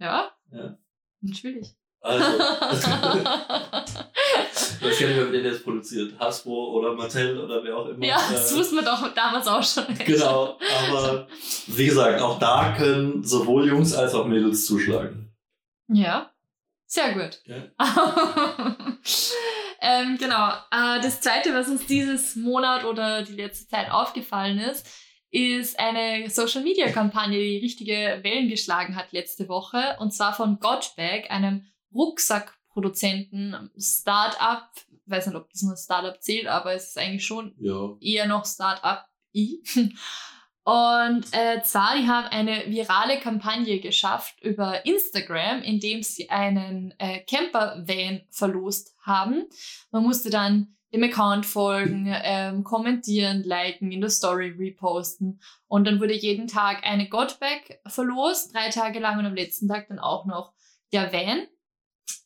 Ja? 0.00 0.30
Ja. 0.50 0.78
Natürlich. 1.20 1.68
Also, 2.00 2.24
gar 4.80 4.88
nicht 4.88 5.00
mehr, 5.00 5.16
wer 5.16 5.32
den 5.32 5.44
jetzt 5.44 5.64
produziert. 5.64 6.18
Hasbro 6.18 6.72
oder 6.72 6.94
Mattel 6.94 7.38
oder 7.38 7.62
wer 7.62 7.76
auch 7.76 7.88
immer. 7.88 8.04
Ja, 8.04 8.16
das 8.30 8.52
Äh, 8.52 8.56
wusste 8.56 8.74
man 8.76 8.84
doch 8.84 9.14
damals 9.14 9.46
auch 9.46 9.62
schon. 9.62 9.84
Genau, 10.04 10.58
aber 10.88 11.26
wie 11.66 11.86
gesagt, 11.86 12.20
auch 12.20 12.38
da 12.38 12.74
können 12.76 13.24
sowohl 13.24 13.68
Jungs 13.68 13.94
als 13.94 14.14
auch 14.14 14.26
Mädels 14.26 14.66
zuschlagen. 14.66 15.32
Ja, 15.88 16.30
sehr 16.86 17.12
gut. 17.12 17.40
Ja. 17.46 17.64
ähm, 19.80 20.16
genau. 20.18 20.50
Äh, 20.70 21.00
das 21.02 21.20
zweite, 21.20 21.52
was 21.54 21.68
uns 21.68 21.86
dieses 21.86 22.36
Monat 22.36 22.84
oder 22.84 23.22
die 23.22 23.34
letzte 23.34 23.68
Zeit 23.68 23.90
aufgefallen 23.90 24.58
ist, 24.58 24.86
ist 25.30 25.78
eine 25.80 26.30
Social 26.30 26.62
Media 26.62 26.90
Kampagne, 26.90 27.38
die 27.38 27.58
richtige 27.58 28.20
Wellen 28.22 28.48
geschlagen 28.48 28.94
hat 28.94 29.10
letzte 29.12 29.48
Woche. 29.48 29.96
Und 29.98 30.12
zwar 30.12 30.32
von 30.32 30.60
Gotbag, 30.60 31.30
einem 31.30 31.66
Rucksackproduzenten, 32.74 33.70
Startup. 33.78 34.68
Ich 34.90 35.10
weiß 35.10 35.26
nicht, 35.26 35.36
ob 35.36 35.50
das 35.50 35.62
nur 35.62 35.76
Startup 35.76 36.20
zählt, 36.22 36.46
aber 36.46 36.74
es 36.74 36.88
ist 36.88 36.98
eigentlich 36.98 37.26
schon 37.26 37.54
Ja. 37.58 37.96
eher 38.00 38.26
noch 38.26 38.44
Start-up-I. 38.46 39.62
Und 40.66 41.26
äh, 41.32 41.62
zwar, 41.62 41.94
die 41.98 42.08
haben 42.08 42.26
eine 42.28 42.64
virale 42.68 43.20
Kampagne 43.20 43.80
geschafft 43.80 44.40
über 44.40 44.86
Instagram, 44.86 45.60
indem 45.60 46.02
sie 46.02 46.30
einen 46.30 46.94
äh, 46.98 47.20
Camper-Van 47.20 48.22
verlost 48.30 48.94
haben. 49.02 49.44
Man 49.90 50.04
musste 50.04 50.30
dann 50.30 50.74
dem 50.94 51.02
Account 51.02 51.44
folgen, 51.44 52.06
ähm, 52.08 52.64
kommentieren, 52.64 53.42
liken, 53.42 53.92
in 53.92 54.00
der 54.00 54.08
Story 54.08 54.54
reposten. 54.58 55.38
Und 55.66 55.84
dann 55.86 56.00
wurde 56.00 56.14
jeden 56.14 56.46
Tag 56.46 56.86
eine 56.86 57.10
Godbag 57.10 57.80
verlost, 57.86 58.54
drei 58.54 58.70
Tage 58.70 59.00
lang 59.00 59.18
und 59.18 59.26
am 59.26 59.34
letzten 59.34 59.68
Tag 59.68 59.88
dann 59.88 59.98
auch 59.98 60.24
noch 60.24 60.54
der 60.94 61.12
Van. 61.12 61.46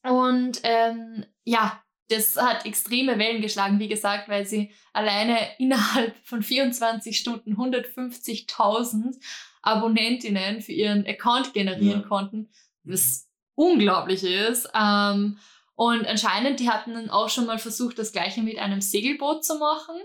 Und 0.03 0.61
ähm, 0.63 1.25
ja, 1.45 1.83
das 2.09 2.37
hat 2.37 2.65
extreme 2.65 3.19
Wellen 3.19 3.43
geschlagen, 3.43 3.79
wie 3.79 3.89
gesagt, 3.89 4.29
weil 4.29 4.47
sie 4.47 4.73
alleine 4.93 5.39
innerhalb 5.59 6.17
von 6.25 6.43
24 6.43 7.19
Stunden 7.19 7.55
150.000 7.57 9.17
Abonnentinnen 9.63 10.63
für 10.63 10.73
ihren 10.73 11.07
Account 11.07 11.53
generieren 11.53 12.03
Ja. 12.03 12.09
konnten, 12.09 12.49
was 12.85 13.29
unglaublich 13.55 14.23
ist. 14.25 14.69
Ähm, 14.75 15.39
und 15.75 16.07
anscheinend, 16.07 16.61
die 16.61 16.71
hatten 16.71 16.95
dann 16.95 17.11
auch 17.11 17.29
schon 17.29 17.47
mal 17.47 17.59
versucht, 17.59 17.99
das 17.99 18.13
gleiche 18.13 18.43
mit 18.43 18.59
einem 18.59 18.81
Segelboot 18.81 19.45
zu 19.45 19.59
machen. 19.59 19.97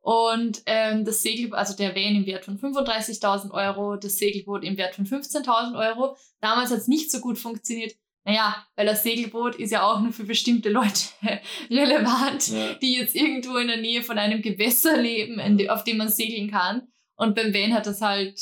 Und 0.00 0.62
ähm, 0.66 1.04
das 1.04 1.22
Segelboot, 1.22 1.58
also 1.58 1.76
der 1.76 1.94
Van 1.94 2.14
im 2.14 2.26
Wert 2.26 2.44
von 2.44 2.58
35.000 2.58 3.50
Euro, 3.50 3.96
das 3.96 4.16
Segelboot 4.16 4.64
im 4.64 4.76
Wert 4.76 4.94
von 4.94 5.06
15.000 5.06 5.76
Euro. 5.76 6.16
Damals 6.40 6.70
hat 6.70 6.78
es 6.78 6.88
nicht 6.88 7.10
so 7.10 7.20
gut 7.20 7.38
funktioniert. 7.38 7.94
Naja, 8.24 8.56
weil 8.76 8.84
das 8.86 9.02
Segelboot 9.02 9.56
ist 9.56 9.70
ja 9.72 9.82
auch 9.84 10.00
nur 10.00 10.12
für 10.12 10.24
bestimmte 10.24 10.68
Leute 10.68 11.00
relevant 11.70 12.48
Ja. 12.48 12.74
die 12.74 12.94
jetzt 12.94 13.14
irgendwo 13.14 13.56
in 13.56 13.68
der 13.68 13.78
Nähe 13.78 14.02
von 14.02 14.18
einem 14.18 14.42
Gewässer 14.42 14.96
leben, 15.00 15.56
de- 15.56 15.70
auf 15.70 15.84
dem 15.84 15.96
man 15.96 16.08
segeln 16.10 16.50
kann. 16.50 16.88
Und 17.16 17.34
beim 17.34 17.54
Van 17.54 17.72
hat 17.74 17.86
das 17.86 18.00
halt 18.02 18.38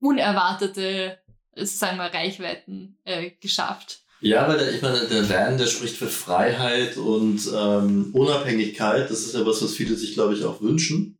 unerwartete, 0.00 1.18
sagen 1.56 1.98
wir, 1.98 2.04
Reichweiten 2.12 2.98
äh, 3.04 3.30
geschafft. 3.40 4.00
Ja, 4.20 4.48
weil 4.48 4.58
der, 4.58 4.74
ich 4.74 4.80
meine, 4.82 5.00
der 5.06 5.28
Van, 5.28 5.58
der 5.58 5.66
spricht 5.66 5.96
für 5.96 6.06
Freiheit 6.08 6.96
und 6.96 7.40
ähm, 7.54 8.10
Unabhängigkeit. 8.14 9.10
Das 9.10 9.20
ist 9.20 9.34
ja 9.34 9.44
was, 9.44 9.62
was 9.62 9.74
viele 9.74 9.94
sich, 9.94 10.14
glaube 10.14 10.34
ich, 10.34 10.44
auch 10.44 10.60
wünschen. 10.62 11.18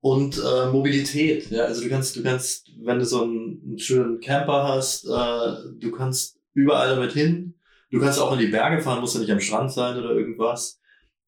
Und 0.00 0.38
äh, 0.38 0.66
Mobilität. 0.70 1.50
Ja, 1.50 1.64
also 1.64 1.82
du 1.82 1.88
kannst, 1.90 2.16
du 2.16 2.22
kannst, 2.22 2.70
wenn 2.82 2.98
du 3.00 3.04
so 3.04 3.24
einen, 3.24 3.60
einen 3.66 3.78
schönen 3.78 4.20
Camper 4.20 4.68
hast, 4.68 5.04
äh, 5.06 5.56
du 5.78 5.90
kannst 5.90 6.38
überall 6.52 6.90
damit 6.90 7.12
hin. 7.12 7.54
Du 7.90 8.00
kannst 8.00 8.20
auch 8.20 8.32
in 8.32 8.38
die 8.38 8.46
Berge 8.46 8.80
fahren, 8.80 9.00
musst 9.00 9.14
ja 9.14 9.20
nicht 9.20 9.32
am 9.32 9.40
Strand 9.40 9.72
sein 9.72 9.98
oder 9.98 10.10
irgendwas. 10.10 10.80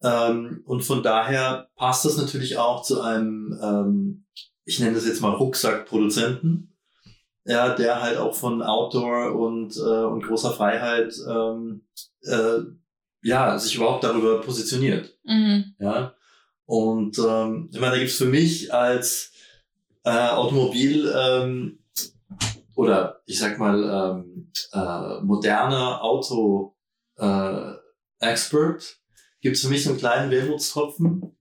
Ähm, 0.03 0.63
und 0.65 0.83
von 0.83 1.03
daher 1.03 1.69
passt 1.77 2.05
das 2.05 2.17
natürlich 2.17 2.59
auch 2.59 2.83
zu 2.83 3.01
einem, 3.01 3.59
ähm, 3.63 4.25
ich 4.65 4.79
nenne 4.81 4.95
das 4.95 5.07
jetzt 5.07 5.21
mal 5.21 5.33
Rucksackproduzenten 5.33 6.73
ja, 7.45 7.75
der 7.75 8.01
halt 8.01 8.19
auch 8.19 8.35
von 8.35 8.63
Outdoor 8.63 9.35
und, 9.35 9.77
äh, 9.77 10.05
und 10.05 10.23
großer 10.23 10.53
Freiheit 10.53 11.15
ähm, 11.29 11.83
äh, 12.23 12.59
ja, 13.23 13.59
sich 13.59 13.77
überhaupt 13.77 14.05
darüber 14.05 14.41
positioniert. 14.41 15.17
Mhm. 15.25 15.75
Ja. 15.79 16.15
Und 16.67 17.19
ähm, 17.19 17.69
ich 17.73 17.81
meine, 17.81 17.93
da 17.93 17.99
gibt's 17.99 18.17
für 18.17 18.27
mich 18.27 18.73
als 18.73 19.33
äh, 20.05 20.29
Automobil 20.29 21.13
ähm, 21.15 21.79
oder 22.75 23.21
ich 23.27 23.39
sag 23.39 23.59
mal 23.59 24.23
ähm, 24.25 24.51
äh, 24.73 25.21
moderner 25.23 26.03
Auto 26.03 26.77
äh, 27.17 27.73
Expert 28.21 28.99
gibt's 29.41 29.63
für 29.63 29.69
mich 29.69 29.85
so 29.85 29.91
einen 29.91 29.99
kleinen 29.99 30.31
Wermutstropfen. 30.31 31.37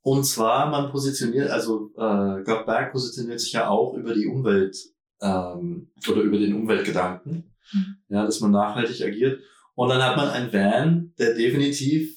Und 0.00 0.24
zwar, 0.24 0.70
man 0.70 0.90
positioniert, 0.90 1.50
also 1.50 1.90
äh, 1.96 2.42
Gottberg 2.42 2.92
positioniert 2.92 3.40
sich 3.40 3.52
ja 3.52 3.68
auch 3.68 3.94
über 3.94 4.14
die 4.14 4.26
Umwelt 4.26 4.76
ähm, 5.20 5.90
oder 6.08 6.22
über 6.22 6.38
den 6.38 6.54
Umweltgedanken, 6.54 7.54
Mhm. 7.72 7.96
ja, 8.08 8.24
dass 8.24 8.40
man 8.40 8.50
nachhaltig 8.50 9.02
agiert. 9.02 9.42
Und 9.74 9.88
dann 9.88 10.02
hat 10.02 10.16
man 10.16 10.28
einen 10.28 10.52
Van, 10.52 11.14
der 11.18 11.34
definitiv 11.34 12.16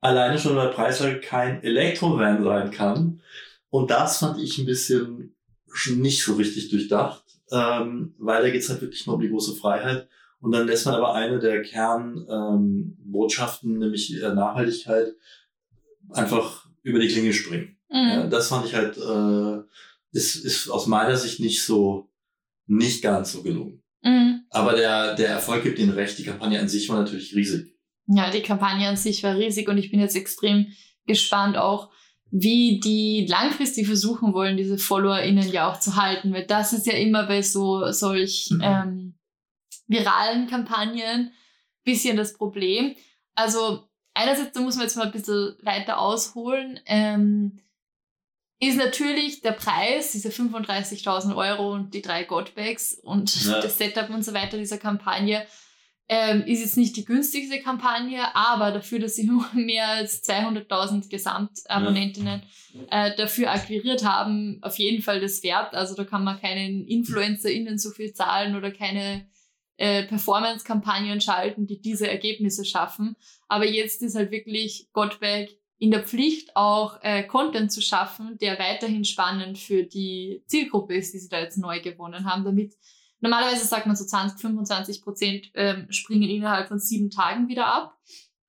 alleine 0.00 0.38
schon 0.38 0.54
bei 0.54 0.66
Preislage 0.68 1.20
kein 1.20 1.62
Elektrovan 1.62 2.42
sein 2.42 2.70
kann. 2.70 3.20
Und 3.70 3.90
das 3.90 4.18
fand 4.18 4.38
ich 4.38 4.58
ein 4.58 4.66
bisschen 4.66 5.36
nicht 5.96 6.22
so 6.22 6.34
richtig 6.34 6.70
durchdacht, 6.70 7.21
ähm, 7.52 8.14
weil 8.18 8.42
da 8.42 8.50
geht's 8.50 8.68
halt 8.70 8.80
wirklich 8.80 9.06
nur 9.06 9.14
um 9.16 9.20
die 9.20 9.28
große 9.28 9.54
Freiheit. 9.54 10.08
Und 10.40 10.50
dann 10.52 10.66
lässt 10.66 10.86
man 10.86 10.94
aber 10.96 11.14
eine 11.14 11.38
der 11.38 11.62
Kernbotschaften, 11.62 13.72
ähm, 13.74 13.78
nämlich 13.78 14.20
äh, 14.22 14.32
Nachhaltigkeit, 14.34 15.08
einfach 16.10 16.66
über 16.82 16.98
die 16.98 17.08
Klinge 17.08 17.32
springen. 17.32 17.76
Ja, 17.90 18.24
Mhm. 18.24 18.30
das 18.30 18.48
fand 18.48 18.66
ich 18.66 18.74
halt, 18.74 18.96
äh, 18.96 19.62
ist, 20.12 20.36
ist 20.36 20.68
aus 20.68 20.86
meiner 20.86 21.16
Sicht 21.16 21.40
nicht 21.40 21.62
so, 21.62 22.10
nicht 22.66 23.02
ganz 23.02 23.32
so 23.32 23.42
gelungen. 23.42 23.82
Mhm. 24.02 24.42
Aber 24.50 24.74
der, 24.74 25.14
der 25.14 25.28
Erfolg 25.28 25.62
gibt 25.62 25.78
ihnen 25.78 25.92
recht. 25.92 26.18
Die 26.18 26.24
Kampagne 26.24 26.58
an 26.58 26.68
sich 26.68 26.88
war 26.88 26.98
natürlich 26.98 27.34
riesig. 27.34 27.74
Ja, 28.06 28.30
die 28.30 28.42
Kampagne 28.42 28.88
an 28.88 28.96
sich 28.96 29.22
war 29.22 29.36
riesig 29.36 29.68
und 29.68 29.78
ich 29.78 29.90
bin 29.90 30.00
jetzt 30.00 30.16
extrem 30.16 30.66
gespannt 31.06 31.56
auch, 31.56 31.90
wie 32.34 32.80
die 32.80 33.26
langfristig 33.28 33.86
versuchen 33.86 34.32
wollen, 34.32 34.56
diese 34.56 34.78
FollowerInnen 34.78 35.52
ja 35.52 35.70
auch 35.70 35.78
zu 35.78 35.96
halten, 35.96 36.32
weil 36.32 36.46
das 36.46 36.72
ist 36.72 36.86
ja 36.86 36.94
immer 36.94 37.26
bei 37.26 37.42
so 37.42 37.92
solch 37.92 38.48
Mhm. 38.50 38.60
ähm, 38.62 39.14
viralen 39.86 40.46
Kampagnen 40.48 41.32
bisschen 41.84 42.16
das 42.16 42.32
Problem. 42.32 42.96
Also 43.34 43.86
einerseits, 44.14 44.52
da 44.52 44.60
muss 44.60 44.76
man 44.76 44.84
jetzt 44.84 44.96
mal 44.96 45.06
ein 45.06 45.12
bisschen 45.12 45.56
weiter 45.62 45.98
ausholen, 45.98 46.80
ähm, 46.86 47.58
ist 48.60 48.78
natürlich 48.78 49.42
der 49.42 49.52
Preis, 49.52 50.12
diese 50.12 50.30
35.000 50.30 51.34
Euro 51.36 51.72
und 51.74 51.92
die 51.92 52.00
drei 52.00 52.22
Godbags 52.24 52.94
und 53.02 53.44
Ja. 53.44 53.60
das 53.60 53.76
Setup 53.76 54.08
und 54.08 54.24
so 54.24 54.32
weiter 54.32 54.56
dieser 54.56 54.78
Kampagne, 54.78 55.44
ähm, 56.14 56.42
ist 56.42 56.60
jetzt 56.60 56.76
nicht 56.76 56.94
die 56.96 57.06
günstigste 57.06 57.60
Kampagne, 57.60 58.36
aber 58.36 58.70
dafür, 58.70 58.98
dass 58.98 59.16
sie 59.16 59.24
nur 59.26 59.46
mehr 59.54 59.88
als 59.88 60.22
200.000 60.22 61.08
Gesamtabonnentinnen 61.08 62.42
äh, 62.90 63.16
dafür 63.16 63.50
akquiriert 63.50 64.04
haben, 64.04 64.58
auf 64.60 64.78
jeden 64.78 65.02
Fall 65.02 65.20
das 65.20 65.42
wert. 65.42 65.74
Also 65.74 65.94
da 65.94 66.04
kann 66.04 66.22
man 66.22 66.38
keinen 66.38 66.86
InfluencerInnen 66.86 67.78
so 67.78 67.90
viel 67.90 68.12
zahlen 68.12 68.56
oder 68.56 68.70
keine 68.70 69.26
äh, 69.78 70.02
Performance-Kampagnen 70.02 71.22
schalten, 71.22 71.66
die 71.66 71.80
diese 71.80 72.08
Ergebnisse 72.08 72.66
schaffen. 72.66 73.16
Aber 73.48 73.66
jetzt 73.66 74.02
ist 74.02 74.14
halt 74.14 74.30
wirklich 74.30 74.88
Gottberg 74.92 75.48
in 75.78 75.90
der 75.90 76.04
Pflicht, 76.04 76.54
auch 76.56 76.98
äh, 77.02 77.22
Content 77.22 77.72
zu 77.72 77.80
schaffen, 77.80 78.36
der 78.38 78.58
weiterhin 78.58 79.06
spannend 79.06 79.58
für 79.58 79.82
die 79.82 80.42
Zielgruppe 80.46 80.94
ist, 80.94 81.14
die 81.14 81.18
sie 81.18 81.30
da 81.30 81.40
jetzt 81.40 81.56
neu 81.56 81.80
gewonnen 81.80 82.30
haben, 82.30 82.44
damit 82.44 82.74
normalerweise 83.22 83.64
sagt 83.64 83.86
man 83.86 83.96
so 83.96 84.04
20, 84.04 84.40
25 84.40 85.02
Prozent 85.02 85.50
ähm, 85.54 85.86
springen 85.90 86.28
innerhalb 86.28 86.68
von 86.68 86.78
sieben 86.78 87.08
Tagen 87.08 87.48
wieder 87.48 87.66
ab. 87.66 87.96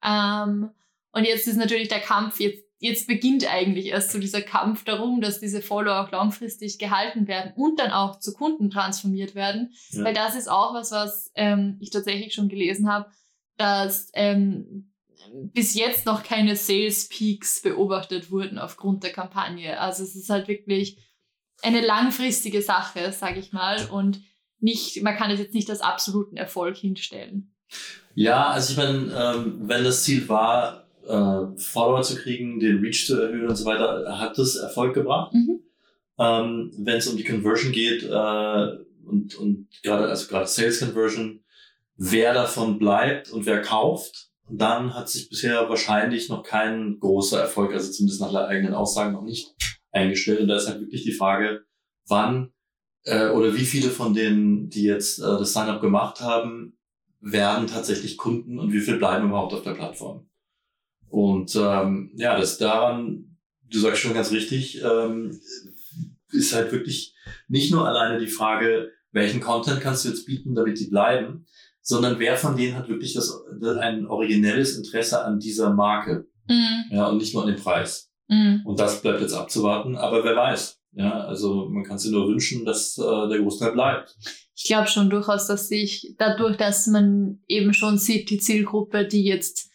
Ähm, 0.04 0.72
und 1.12 1.26
jetzt 1.26 1.48
ist 1.48 1.58
natürlich 1.58 1.88
der 1.88 2.00
Kampf, 2.00 2.40
jetzt, 2.40 2.66
jetzt 2.80 3.08
beginnt 3.08 3.50
eigentlich 3.50 3.88
erst 3.88 4.12
so 4.12 4.20
dieser 4.20 4.42
Kampf 4.42 4.84
darum, 4.84 5.22
dass 5.22 5.40
diese 5.40 5.62
Follower 5.62 6.02
auch 6.02 6.12
langfristig 6.12 6.80
gehalten 6.80 7.28
werden 7.28 7.54
und 7.56 7.80
dann 7.80 7.92
auch 7.92 8.20
zu 8.20 8.34
Kunden 8.34 8.70
transformiert 8.70 9.36
werden. 9.36 9.74
Ja. 9.92 10.04
Weil 10.04 10.14
das 10.14 10.36
ist 10.36 10.50
auch 10.50 10.74
was, 10.74 10.92
was 10.92 11.32
ähm, 11.36 11.78
ich 11.80 11.92
tatsächlich 11.92 12.34
schon 12.34 12.50
gelesen 12.50 12.92
habe, 12.92 13.10
dass 13.58 14.10
ähm, 14.14 14.92
bis 15.32 15.76
jetzt 15.76 16.06
noch 16.08 16.24
keine 16.24 16.56
Sales 16.56 17.08
Peaks 17.08 17.62
beobachtet 17.62 18.32
wurden 18.32 18.58
aufgrund 18.58 19.04
der 19.04 19.12
Kampagne. 19.12 19.80
Also 19.80 20.04
es 20.04 20.16
ist 20.16 20.30
halt 20.30 20.48
wirklich 20.48 20.98
eine 21.62 21.82
langfristige 21.82 22.62
Sache, 22.62 23.12
sage 23.12 23.40
ich 23.40 23.54
mal, 23.54 23.86
und 23.86 24.22
nicht, 24.64 25.02
man 25.04 25.16
kann 25.16 25.32
es 25.32 25.40
jetzt 25.40 25.54
nicht 25.54 25.70
als 25.70 25.82
absoluten 25.82 26.38
Erfolg 26.38 26.78
hinstellen. 26.78 27.54
Ja, 28.16 28.50
also 28.50 28.72
ich 28.72 28.78
meine, 28.78 29.12
ähm, 29.16 29.62
wenn 29.64 29.84
das 29.84 30.04
Ziel 30.04 30.28
war, 30.30 30.88
äh, 31.08 31.58
Follower 31.58 32.02
zu 32.02 32.16
kriegen, 32.16 32.60
den 32.60 32.80
Reach 32.80 33.06
zu 33.06 33.20
erhöhen 33.20 33.48
und 33.48 33.56
so 33.56 33.66
weiter, 33.66 34.20
hat 34.20 34.38
das 34.38 34.56
Erfolg 34.56 34.94
gebracht. 34.94 35.34
Mhm. 35.34 35.60
Ähm, 36.20 36.72
wenn 36.78 36.98
es 36.98 37.08
um 37.08 37.18
die 37.18 37.24
Conversion 37.24 37.72
geht 37.72 38.04
äh, 38.04 38.68
und, 39.06 39.36
und 39.36 39.68
gerade 39.82 40.08
also 40.08 40.28
gerade 40.28 40.48
Sales 40.48 40.80
Conversion, 40.80 41.44
wer 41.96 42.34
davon 42.34 42.78
bleibt 42.78 43.32
und 43.32 43.46
wer 43.46 43.62
kauft, 43.62 44.30
dann 44.50 44.94
hat 44.94 45.10
sich 45.10 45.30
bisher 45.30 45.70
wahrscheinlich 45.70 46.30
noch 46.30 46.44
kein 46.44 47.00
großer 47.00 47.40
Erfolg, 47.40 47.74
also 47.74 47.92
zumindest 47.92 48.22
nach 48.22 48.32
der 48.32 48.48
eigenen 48.48 48.76
Aussagen 48.76 49.14
noch 49.14 49.24
nicht 49.24 49.56
eingestellt. 49.92 50.42
Und 50.42 50.48
da 50.48 50.58
ist 50.58 50.68
halt 50.68 50.82
wirklich 50.82 51.04
die 51.04 51.14
Frage, 51.14 51.66
wann 52.08 52.52
äh, 53.04 53.30
oder 53.30 53.56
wie 53.56 53.66
viele 53.66 53.90
von 53.90 54.14
denen, 54.14 54.70
die 54.70 54.84
jetzt 54.84 55.20
äh, 55.20 55.24
das 55.24 55.54
Sign-up 55.54 55.82
gemacht 55.82 56.22
haben, 56.22 56.78
werden 57.20 57.68
tatsächlich 57.68 58.18
Kunden 58.18 58.60
und 58.60 58.74
wie 58.74 58.82
viel 58.82 58.98
bleiben 58.98 59.28
überhaupt 59.30 59.54
auf 59.54 59.64
der 59.64 59.74
Plattform. 59.74 60.28
Und 61.10 61.56
ähm, 61.56 62.12
ja, 62.16 62.38
das 62.38 62.58
daran, 62.58 63.38
du 63.70 63.80
sagst 63.80 64.02
schon 64.02 64.14
ganz 64.14 64.32
richtig, 64.32 64.82
ähm, 64.84 65.40
ist 66.32 66.54
halt 66.54 66.72
wirklich 66.72 67.16
nicht 67.48 67.72
nur 67.72 67.88
alleine 67.88 68.20
die 68.20 68.28
Frage, 68.28 68.90
welchen 69.12 69.40
Content 69.40 69.80
kannst 69.80 70.04
du 70.04 70.10
jetzt 70.10 70.26
bieten, 70.26 70.56
damit 70.56 70.80
die 70.80 70.90
bleiben, 70.90 71.46
sondern 71.82 72.20
wer 72.20 72.36
von 72.36 72.58
denen 72.58 72.76
hat 72.76 72.90
wirklich 72.90 73.14
das, 73.14 73.32
ein 73.80 74.08
originelles 74.08 74.78
Interesse 74.78 75.24
an 75.24 75.40
dieser 75.40 75.74
Marke. 75.74 76.28
Mhm. 76.48 76.86
Ja, 76.90 77.08
und 77.08 77.18
nicht 77.18 77.34
nur 77.34 77.44
an 77.44 77.54
dem 77.54 77.62
Preis. 77.62 78.12
Mhm. 78.28 78.62
Und 78.66 78.80
das 78.80 79.02
bleibt 79.02 79.22
jetzt 79.22 79.34
abzuwarten, 79.34 79.96
aber 79.96 80.24
wer 80.24 80.36
weiß. 80.36 80.82
Ja, 80.96 81.26
also 81.26 81.70
man 81.70 81.84
kann 81.84 81.98
sich 81.98 82.12
nur 82.12 82.28
wünschen, 82.28 82.66
dass 82.66 82.98
äh, 82.98 83.30
der 83.30 83.40
Großteil 83.40 83.72
bleibt. 83.72 84.16
Ich 84.56 84.66
glaube 84.66 84.88
schon 84.88 85.10
durchaus, 85.10 85.48
dass 85.48 85.68
sich 85.68 86.14
dadurch, 86.18 86.58
dass 86.58 86.88
man 86.88 87.40
eben 87.48 87.74
schon 87.74 87.98
sieht, 87.98 88.30
die 88.30 88.38
Zielgruppe, 88.38 89.06
die 89.06 89.24
jetzt 89.24 89.72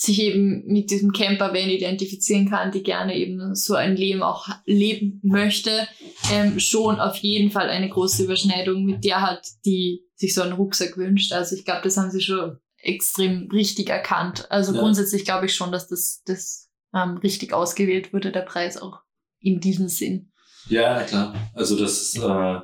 sich 0.00 0.22
eben 0.22 0.64
mit 0.66 0.90
diesem 0.90 1.12
Campervan 1.12 1.68
identifizieren 1.68 2.48
kann, 2.48 2.72
die 2.72 2.82
gerne 2.82 3.16
eben 3.16 3.54
so 3.54 3.74
ein 3.74 3.96
Leben 3.96 4.22
auch 4.22 4.48
leben 4.64 5.20
möchte, 5.22 5.86
ähm, 6.32 6.58
schon 6.58 6.98
auf 7.00 7.16
jeden 7.16 7.50
Fall 7.50 7.68
eine 7.68 7.90
große 7.90 8.24
Überschneidung 8.24 8.84
mit 8.84 9.04
der 9.04 9.20
hat, 9.20 9.46
die 9.66 10.06
sich 10.14 10.34
so 10.34 10.40
einen 10.40 10.54
Rucksack 10.54 10.96
wünscht. 10.96 11.32
Also 11.32 11.54
ich 11.54 11.66
glaube, 11.66 11.82
das 11.84 11.98
haben 11.98 12.10
sie 12.10 12.22
schon 12.22 12.58
extrem 12.78 13.50
richtig 13.52 13.90
erkannt. 13.90 14.50
Also 14.50 14.72
ja. 14.72 14.80
grundsätzlich 14.80 15.26
glaube 15.26 15.46
ich 15.46 15.54
schon, 15.54 15.70
dass 15.70 15.88
das, 15.88 16.22
das 16.24 16.70
ähm, 16.94 17.18
richtig 17.18 17.52
ausgewählt 17.52 18.14
wurde, 18.14 18.32
der 18.32 18.40
Preis 18.40 18.80
auch 18.80 19.00
in 19.38 19.60
diesem 19.60 19.88
Sinn. 19.88 20.29
Ja, 20.70 21.02
klar. 21.02 21.34
Also 21.54 21.78
das 21.78 22.16
äh, 22.16 22.60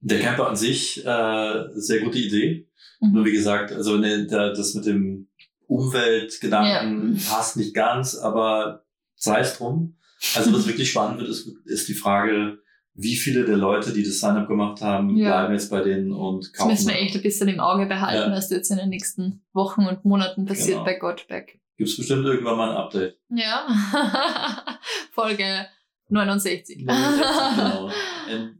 der 0.00 0.20
Camper 0.20 0.48
an 0.48 0.56
sich 0.56 1.04
äh, 1.04 1.64
sehr 1.74 2.00
gute 2.00 2.18
Idee. 2.18 2.68
Mhm. 3.00 3.12
Nur 3.12 3.24
wie 3.24 3.32
gesagt, 3.32 3.72
also 3.72 3.96
ne, 3.96 4.26
der, 4.26 4.52
das 4.52 4.74
mit 4.74 4.86
dem 4.86 5.28
Umweltgedanken 5.66 7.16
ja. 7.16 7.22
passt 7.30 7.56
nicht 7.56 7.74
ganz, 7.74 8.16
aber 8.16 8.84
sei 9.14 9.40
es 9.40 9.56
drum. 9.56 9.96
Also 10.34 10.52
was 10.52 10.66
wirklich 10.66 10.90
spannend 10.90 11.20
wird, 11.20 11.30
ist, 11.30 11.48
ist 11.64 11.88
die 11.88 11.94
Frage, 11.94 12.58
wie 12.94 13.14
viele 13.14 13.44
der 13.44 13.56
Leute, 13.56 13.92
die 13.92 14.02
das 14.02 14.18
Sign-up 14.18 14.48
gemacht 14.48 14.80
haben, 14.80 15.16
ja. 15.16 15.28
bleiben 15.28 15.52
jetzt 15.52 15.70
bei 15.70 15.82
denen 15.82 16.12
und 16.12 16.52
kaufen. 16.52 16.70
Das 16.70 16.80
müssen 16.80 16.88
wir 16.88 17.00
echt 17.00 17.14
ein 17.14 17.22
bisschen 17.22 17.48
im 17.48 17.60
Auge 17.60 17.86
behalten, 17.86 18.30
ja. 18.30 18.36
was 18.36 18.50
jetzt 18.50 18.70
in 18.70 18.78
den 18.78 18.88
nächsten 18.88 19.44
Wochen 19.52 19.86
und 19.86 20.04
Monaten 20.04 20.44
passiert 20.44 20.78
genau. 20.78 20.84
bei 20.84 20.94
Godback. 20.94 21.60
Gibt 21.76 21.90
es 21.90 21.96
bestimmt 21.96 22.24
irgendwann 22.24 22.56
mal 22.56 22.70
ein 22.70 22.76
Update. 22.76 23.20
Ja. 23.28 23.68
Folge 25.12 25.68
69. 26.08 26.84
69 26.84 26.86
genau. 27.56 27.90
End, 28.28 28.58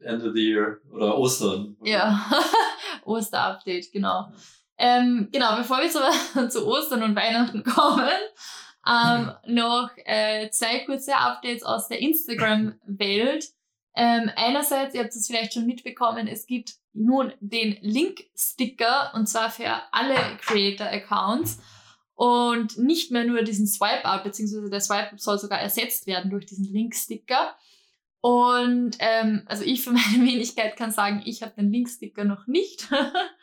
end 0.00 0.22
of 0.24 0.32
the 0.34 0.40
year 0.40 0.80
oder 0.92 1.16
Ostern. 1.18 1.76
Ja, 1.82 2.30
Oster-Update, 3.04 3.92
genau. 3.92 4.32
Ähm, 4.78 5.28
genau, 5.32 5.56
bevor 5.56 5.78
wir 5.78 5.90
zu, 5.90 6.48
zu 6.48 6.66
Ostern 6.66 7.02
und 7.02 7.16
Weihnachten 7.16 7.64
kommen, 7.64 8.08
ähm, 8.86 9.32
noch 9.46 9.90
äh, 10.04 10.50
zwei 10.50 10.80
kurze 10.80 11.16
Updates 11.16 11.62
aus 11.62 11.88
der 11.88 12.00
Instagram-Welt. 12.00 13.46
Ähm, 13.94 14.30
einerseits, 14.36 14.94
ihr 14.94 15.02
habt 15.02 15.14
es 15.14 15.26
vielleicht 15.26 15.54
schon 15.54 15.66
mitbekommen, 15.66 16.28
es 16.28 16.46
gibt 16.46 16.74
nun 16.92 17.32
den 17.40 17.76
Link-Sticker 17.80 19.12
und 19.14 19.28
zwar 19.28 19.50
für 19.50 19.68
alle 19.90 20.14
Creator-Accounts 20.40 21.58
und 22.18 22.76
nicht 22.78 23.12
mehr 23.12 23.24
nur 23.24 23.42
diesen 23.42 23.68
Swipe-Up, 23.68 24.24
beziehungsweise 24.24 24.68
der 24.68 24.80
Swipe-Up 24.80 25.20
soll 25.20 25.38
sogar 25.38 25.60
ersetzt 25.60 26.08
werden 26.08 26.32
durch 26.32 26.46
diesen 26.46 26.64
Link-Sticker. 26.64 27.54
Und 28.20 28.96
ähm, 28.98 29.42
also 29.46 29.62
ich 29.62 29.84
für 29.84 29.90
meine 29.92 30.26
Wenigkeit 30.26 30.76
kann 30.76 30.90
sagen, 30.90 31.22
ich 31.26 31.44
habe 31.44 31.54
den 31.56 31.70
Linksticker 31.70 32.24
noch 32.24 32.48
nicht. 32.48 32.88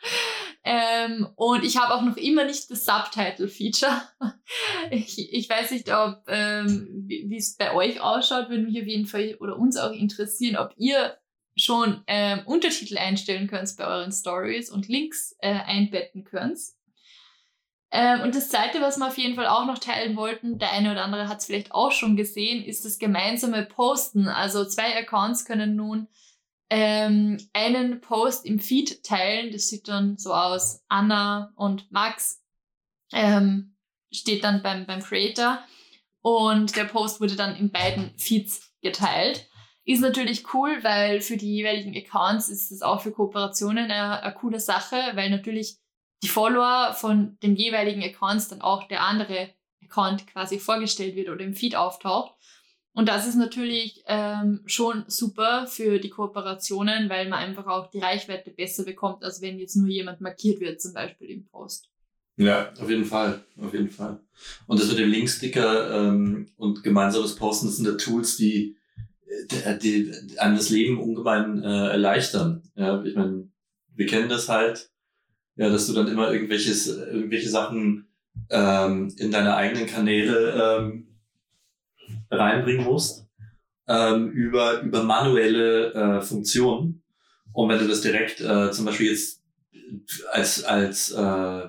ähm, 0.62 1.26
und 1.36 1.64
ich 1.64 1.78
habe 1.78 1.94
auch 1.94 2.02
noch 2.02 2.18
immer 2.18 2.44
nicht 2.44 2.70
das 2.70 2.84
Subtitle-Feature. 2.84 4.02
ich, 4.90 5.32
ich 5.32 5.48
weiß 5.48 5.70
nicht, 5.70 5.90
ob 5.90 6.24
ähm, 6.28 6.86
wie 7.06 7.34
es 7.34 7.56
bei 7.56 7.72
euch 7.72 8.02
ausschaut, 8.02 8.50
würde 8.50 8.64
mich 8.64 8.78
auf 8.78 8.86
jeden 8.86 9.06
Fall 9.06 9.38
oder 9.40 9.58
uns 9.58 9.78
auch 9.78 9.92
interessieren, 9.92 10.58
ob 10.58 10.74
ihr 10.76 11.16
schon 11.56 12.02
ähm, 12.08 12.40
Untertitel 12.44 12.98
einstellen 12.98 13.46
könnt 13.46 13.74
bei 13.78 13.86
euren 13.86 14.12
Stories 14.12 14.70
und 14.70 14.86
Links 14.86 15.34
äh, 15.38 15.54
einbetten 15.54 16.24
könnt. 16.24 16.58
Ähm, 17.98 18.20
und 18.20 18.34
das 18.34 18.50
Zweite, 18.50 18.82
was 18.82 18.98
wir 18.98 19.06
auf 19.06 19.16
jeden 19.16 19.36
Fall 19.36 19.46
auch 19.46 19.64
noch 19.64 19.78
teilen 19.78 20.16
wollten, 20.16 20.58
der 20.58 20.70
eine 20.72 20.92
oder 20.92 21.02
andere 21.02 21.28
hat 21.28 21.38
es 21.38 21.46
vielleicht 21.46 21.72
auch 21.72 21.92
schon 21.92 22.14
gesehen, 22.14 22.62
ist 22.62 22.84
das 22.84 22.98
gemeinsame 22.98 23.64
Posten. 23.64 24.28
Also 24.28 24.66
zwei 24.66 24.94
Accounts 24.98 25.46
können 25.46 25.76
nun 25.76 26.06
ähm, 26.68 27.38
einen 27.54 28.02
Post 28.02 28.44
im 28.44 28.60
Feed 28.60 29.02
teilen. 29.02 29.50
Das 29.50 29.68
sieht 29.68 29.88
dann 29.88 30.18
so 30.18 30.34
aus. 30.34 30.84
Anna 30.88 31.54
und 31.56 31.90
Max 31.90 32.44
ähm, 33.12 33.78
steht 34.12 34.44
dann 34.44 34.62
beim, 34.62 34.84
beim 34.84 35.00
Creator 35.00 35.64
und 36.20 36.76
der 36.76 36.84
Post 36.84 37.22
wurde 37.22 37.34
dann 37.34 37.56
in 37.56 37.70
beiden 37.70 38.12
Feeds 38.18 38.74
geteilt. 38.82 39.48
Ist 39.86 40.02
natürlich 40.02 40.52
cool, 40.52 40.80
weil 40.82 41.22
für 41.22 41.38
die 41.38 41.54
jeweiligen 41.54 41.96
Accounts 41.96 42.50
ist 42.50 42.70
es 42.72 42.82
auch 42.82 43.00
für 43.00 43.12
Kooperationen 43.12 43.90
eine, 43.90 44.22
eine 44.22 44.34
coole 44.34 44.60
Sache, 44.60 44.96
weil 45.14 45.30
natürlich 45.30 45.78
die 46.22 46.28
Follower 46.28 46.94
von 46.94 47.38
dem 47.42 47.56
jeweiligen 47.56 48.02
Accounts 48.02 48.48
dann 48.48 48.62
auch 48.62 48.88
der 48.88 49.02
andere 49.02 49.50
Account 49.84 50.26
quasi 50.26 50.58
vorgestellt 50.58 51.16
wird 51.16 51.28
oder 51.28 51.44
im 51.44 51.54
Feed 51.54 51.76
auftaucht. 51.76 52.34
Und 52.92 53.10
das 53.10 53.26
ist 53.26 53.34
natürlich 53.34 54.02
ähm, 54.06 54.62
schon 54.64 55.04
super 55.06 55.66
für 55.66 55.98
die 55.98 56.08
Kooperationen, 56.08 57.10
weil 57.10 57.28
man 57.28 57.40
einfach 57.40 57.66
auch 57.66 57.90
die 57.90 57.98
Reichweite 57.98 58.50
besser 58.50 58.84
bekommt, 58.84 59.22
als 59.22 59.42
wenn 59.42 59.58
jetzt 59.58 59.76
nur 59.76 59.88
jemand 59.88 60.22
markiert 60.22 60.60
wird, 60.60 60.80
zum 60.80 60.94
Beispiel 60.94 61.28
im 61.28 61.44
Post. 61.44 61.90
Ja, 62.38 62.72
auf 62.80 62.88
jeden 62.88 63.04
Fall, 63.04 63.44
auf 63.60 63.74
jeden 63.74 63.90
Fall. 63.90 64.20
Und 64.66 64.80
das 64.80 64.88
mit 64.88 64.98
dem 64.98 65.10
Linksticker 65.10 66.08
ähm, 66.08 66.48
und 66.56 66.82
gemeinsames 66.82 67.36
Posten, 67.36 67.68
sind 67.68 67.86
ja 67.86 67.92
Tools, 67.96 68.38
die, 68.38 68.76
die, 69.82 70.10
die 70.26 70.38
einem 70.38 70.56
das 70.56 70.70
Leben 70.70 70.98
ungemein 70.98 71.62
äh, 71.62 71.88
erleichtern. 71.88 72.62
Ja, 72.76 73.02
ich 73.04 73.14
meine, 73.14 73.48
wir 73.94 74.06
kennen 74.06 74.30
das 74.30 74.48
halt 74.48 74.90
ja, 75.56 75.70
dass 75.70 75.86
du 75.86 75.94
dann 75.94 76.08
immer 76.08 76.32
irgendwelches, 76.32 76.86
irgendwelche 76.86 77.48
Sachen 77.48 78.06
ähm, 78.50 79.12
in 79.16 79.30
deine 79.30 79.56
eigenen 79.56 79.86
Kanäle 79.86 80.78
ähm, 80.78 81.08
reinbringen 82.30 82.84
musst 82.84 83.26
ähm, 83.88 84.30
über, 84.30 84.82
über 84.82 85.02
manuelle 85.02 85.92
äh, 85.94 86.20
Funktionen. 86.20 87.02
Und 87.52 87.68
wenn 87.70 87.78
du 87.78 87.88
das 87.88 88.02
direkt 88.02 88.40
äh, 88.40 88.70
zum 88.70 88.84
Beispiel 88.84 89.10
jetzt 89.10 89.42
als, 90.32 90.62
als 90.64 91.12
äh, 91.12 91.68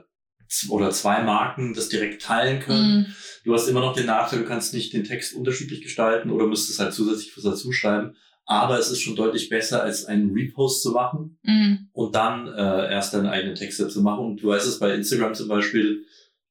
oder 0.70 0.92
zwei 0.92 1.24
Marken 1.24 1.74
das 1.74 1.90
direkt 1.90 2.22
teilen 2.22 2.62
können. 2.62 3.02
Mm. 3.02 3.06
Du 3.44 3.54
hast 3.54 3.68
immer 3.68 3.82
noch 3.82 3.94
den 3.94 4.06
Nachteil, 4.06 4.40
du 4.40 4.46
kannst 4.46 4.74
nicht 4.74 4.94
den 4.94 5.04
Text 5.04 5.34
unterschiedlich 5.34 5.82
gestalten 5.82 6.32
oder 6.32 6.48
müsstest 6.48 6.80
halt 6.80 6.94
zusätzlich 6.94 7.36
was 7.36 7.44
dazu 7.44 7.72
schreiben 7.72 8.16
aber 8.50 8.80
es 8.80 8.90
ist 8.90 9.02
schon 9.02 9.18
deutlich 9.18 9.50
besser, 9.50 9.84
als 9.84 10.06
einen 10.06 10.32
Repost 10.32 10.82
zu 10.82 10.92
machen 10.92 11.38
mhm. 11.44 11.90
und 11.92 12.16
dann 12.16 12.48
äh, 12.48 12.92
erst 12.92 13.14
deine 13.14 13.30
eigenen 13.30 13.56
Texte 13.56 13.90
zu 13.90 14.02
machen. 14.02 14.26
Und 14.26 14.42
du 14.42 14.48
weißt 14.48 14.66
es 14.66 14.80
bei 14.80 14.96
Instagram 14.96 15.36
zum 15.36 15.50
Beispiel, 15.50 16.06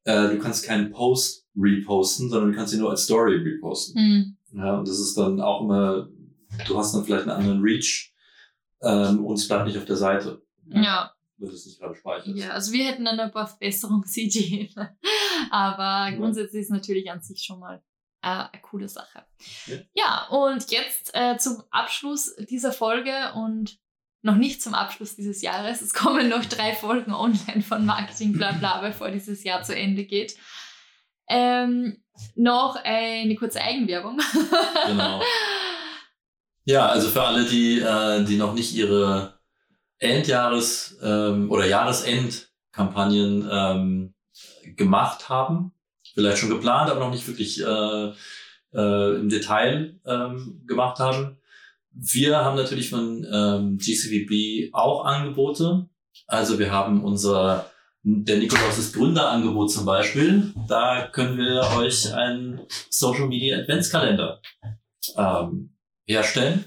äh, 0.04 0.28
du 0.28 0.38
kannst 0.38 0.66
keinen 0.66 0.90
Post 0.90 1.46
reposten, 1.56 2.28
sondern 2.28 2.52
du 2.52 2.56
kannst 2.56 2.74
ihn 2.74 2.80
nur 2.80 2.90
als 2.90 3.04
Story 3.04 3.36
reposten. 3.36 3.94
Mhm. 4.00 4.36
Ja, 4.58 4.78
und 4.78 4.86
das 4.86 5.00
ist 5.00 5.16
dann 5.16 5.40
auch 5.40 5.62
immer, 5.62 6.10
du 6.68 6.78
hast 6.78 6.94
dann 6.94 7.04
vielleicht 7.04 7.22
einen 7.22 7.30
anderen 7.30 7.62
Reach 7.62 8.12
ähm, 8.82 9.24
und 9.24 9.38
es 9.38 9.48
bleibt 9.48 9.66
nicht 9.66 9.78
auf 9.78 9.86
der 9.86 9.96
Seite. 9.96 10.42
Ja. 10.68 10.82
ja. 10.82 11.12
Wird 11.38 11.52
es 11.52 11.64
nicht 11.66 11.80
gerade 11.80 11.94
speichert. 11.94 12.36
Ja, 12.36 12.50
also 12.50 12.72
wir 12.72 12.84
hätten 12.84 13.06
dann 13.06 13.18
ein 13.20 13.30
paar 13.30 13.46
Verbesserungsideen. 13.46 14.68
aber 15.50 16.14
grundsätzlich 16.16 16.60
ist 16.60 16.66
es 16.66 16.72
natürlich 16.72 17.10
an 17.10 17.22
sich 17.22 17.42
schon 17.42 17.60
mal 17.60 17.82
äh, 18.26 18.48
eine 18.52 18.62
coole 18.62 18.88
Sache. 18.88 19.24
Ja, 19.66 19.76
ja 19.94 20.26
und 20.30 20.70
jetzt 20.70 21.14
äh, 21.14 21.36
zum 21.38 21.62
Abschluss 21.70 22.34
dieser 22.50 22.72
Folge 22.72 23.32
und 23.34 23.78
noch 24.22 24.34
nicht 24.34 24.60
zum 24.60 24.74
Abschluss 24.74 25.14
dieses 25.14 25.40
Jahres. 25.42 25.80
Es 25.80 25.94
kommen 25.94 26.28
noch 26.28 26.44
drei 26.44 26.74
Folgen 26.74 27.14
online 27.14 27.62
von 27.62 27.86
Marketing 27.86 28.32
Blabla, 28.32 28.80
bevor 28.80 29.10
dieses 29.10 29.44
Jahr 29.44 29.62
zu 29.62 29.76
Ende 29.76 30.04
geht. 30.04 30.36
Ähm, 31.28 32.02
noch 32.34 32.76
eine 32.82 33.36
kurze 33.36 33.60
Eigenwerbung. 33.60 34.20
genau. 34.86 35.22
Ja, 36.68 36.86
also 36.86 37.08
für 37.10 37.22
alle, 37.22 37.44
die, 37.44 37.78
äh, 37.78 38.24
die 38.24 38.36
noch 38.36 38.52
nicht 38.52 38.74
ihre 38.74 39.38
Endjahres- 40.00 41.00
ähm, 41.00 41.48
oder 41.48 41.64
Jahresendkampagnen 41.64 43.48
ähm, 43.48 44.14
gemacht 44.74 45.28
haben, 45.28 45.75
vielleicht 46.16 46.38
schon 46.38 46.50
geplant, 46.50 46.90
aber 46.90 47.00
noch 47.00 47.10
nicht 47.10 47.28
wirklich 47.28 47.62
äh, 47.62 48.12
äh, 48.74 49.16
im 49.16 49.28
Detail 49.28 50.00
ähm, 50.06 50.62
gemacht 50.66 50.98
haben. 50.98 51.36
Wir 51.92 52.38
haben 52.38 52.56
natürlich 52.56 52.90
von 52.90 53.26
ähm, 53.30 53.78
GCVB 53.78 54.74
auch 54.74 55.04
Angebote. 55.04 55.88
Also 56.26 56.58
wir 56.58 56.72
haben 56.72 57.04
unser, 57.04 57.70
der 58.02 58.38
Nikolaus 58.38 58.78
ist 58.78 58.94
Gründerangebot 58.94 59.70
zum 59.70 59.84
Beispiel. 59.84 60.52
Da 60.68 61.06
können 61.06 61.36
wir 61.36 61.62
euch 61.76 62.12
einen 62.14 62.62
Social 62.90 63.28
Media 63.28 63.58
Adventskalender 63.58 64.40
ähm, 65.16 65.74
herstellen. 66.06 66.64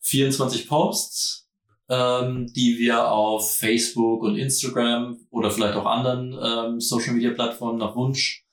24 0.00 0.68
Posts, 0.68 1.48
ähm, 1.88 2.52
die 2.52 2.78
wir 2.78 3.10
auf 3.10 3.56
Facebook 3.56 4.22
und 4.22 4.36
Instagram 4.36 5.18
oder 5.30 5.50
vielleicht 5.50 5.74
auch 5.74 5.86
anderen 5.86 6.36
ähm, 6.40 6.80
Social 6.80 7.14
Media 7.14 7.30
Plattformen 7.30 7.78
nach 7.78 7.94
Wunsch 7.94 8.45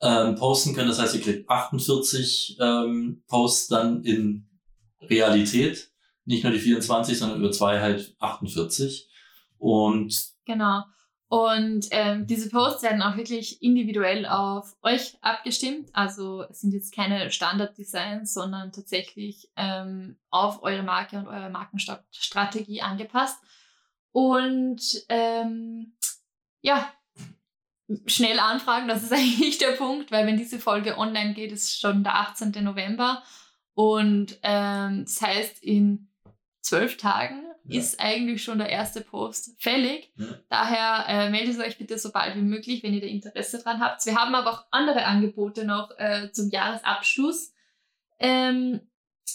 ähm, 0.00 0.36
posten 0.36 0.74
können. 0.74 0.88
Das 0.88 0.98
heißt, 0.98 1.14
ihr 1.14 1.20
kriegt 1.20 1.48
48 1.48 2.58
ähm, 2.60 3.22
Posts 3.26 3.68
dann 3.68 4.04
in 4.04 4.48
Realität. 5.00 5.90
Nicht 6.24 6.44
nur 6.44 6.52
die 6.52 6.58
24, 6.58 7.18
sondern 7.18 7.38
über 7.38 7.50
zwei 7.50 7.80
halt 7.80 8.14
48. 8.18 9.08
Und 9.58 10.32
genau. 10.44 10.82
Und 11.28 11.88
ähm, 11.90 12.26
diese 12.26 12.48
Posts 12.48 12.82
werden 12.82 13.02
auch 13.02 13.16
wirklich 13.18 13.62
individuell 13.62 14.24
auf 14.24 14.76
euch 14.82 15.18
abgestimmt. 15.20 15.90
Also 15.92 16.44
es 16.48 16.60
sind 16.60 16.72
jetzt 16.72 16.94
keine 16.94 17.30
Standarddesigns, 17.30 18.32
sondern 18.32 18.72
tatsächlich 18.72 19.50
ähm, 19.56 20.16
auf 20.30 20.62
eure 20.62 20.82
Marke 20.82 21.18
und 21.18 21.26
eure 21.26 21.50
Markenstrategie 21.50 22.80
angepasst. 22.80 23.38
Und 24.10 24.80
ähm, 25.10 25.92
ja, 26.62 26.90
schnell 28.06 28.38
anfragen, 28.38 28.88
das 28.88 29.02
ist 29.02 29.12
eigentlich 29.14 29.58
der 29.58 29.72
Punkt, 29.72 30.10
weil 30.10 30.26
wenn 30.26 30.36
diese 30.36 30.58
Folge 30.58 30.98
online 30.98 31.34
geht, 31.34 31.52
ist 31.52 31.80
schon 31.80 32.04
der 32.04 32.16
18. 32.16 32.52
November. 32.62 33.22
Und 33.74 34.38
ähm, 34.42 35.04
das 35.04 35.22
heißt, 35.22 35.62
in 35.62 36.08
zwölf 36.60 36.96
Tagen 36.96 37.44
ja. 37.64 37.80
ist 37.80 38.00
eigentlich 38.00 38.42
schon 38.42 38.58
der 38.58 38.68
erste 38.68 39.00
Post 39.00 39.54
fällig. 39.58 40.12
Ja. 40.16 40.26
Daher 40.48 41.04
äh, 41.08 41.30
meldet 41.30 41.58
euch 41.60 41.78
bitte 41.78 41.98
so 41.98 42.10
bald 42.10 42.34
wie 42.36 42.42
möglich, 42.42 42.82
wenn 42.82 42.94
ihr 42.94 43.00
da 43.00 43.06
Interesse 43.06 43.62
dran 43.62 43.80
habt. 43.80 44.04
Wir 44.04 44.16
haben 44.16 44.34
aber 44.34 44.52
auch 44.52 44.64
andere 44.70 45.04
Angebote 45.04 45.64
noch 45.64 45.90
äh, 45.98 46.30
zum 46.32 46.50
Jahresabschluss. 46.50 47.52
Ähm, 48.18 48.80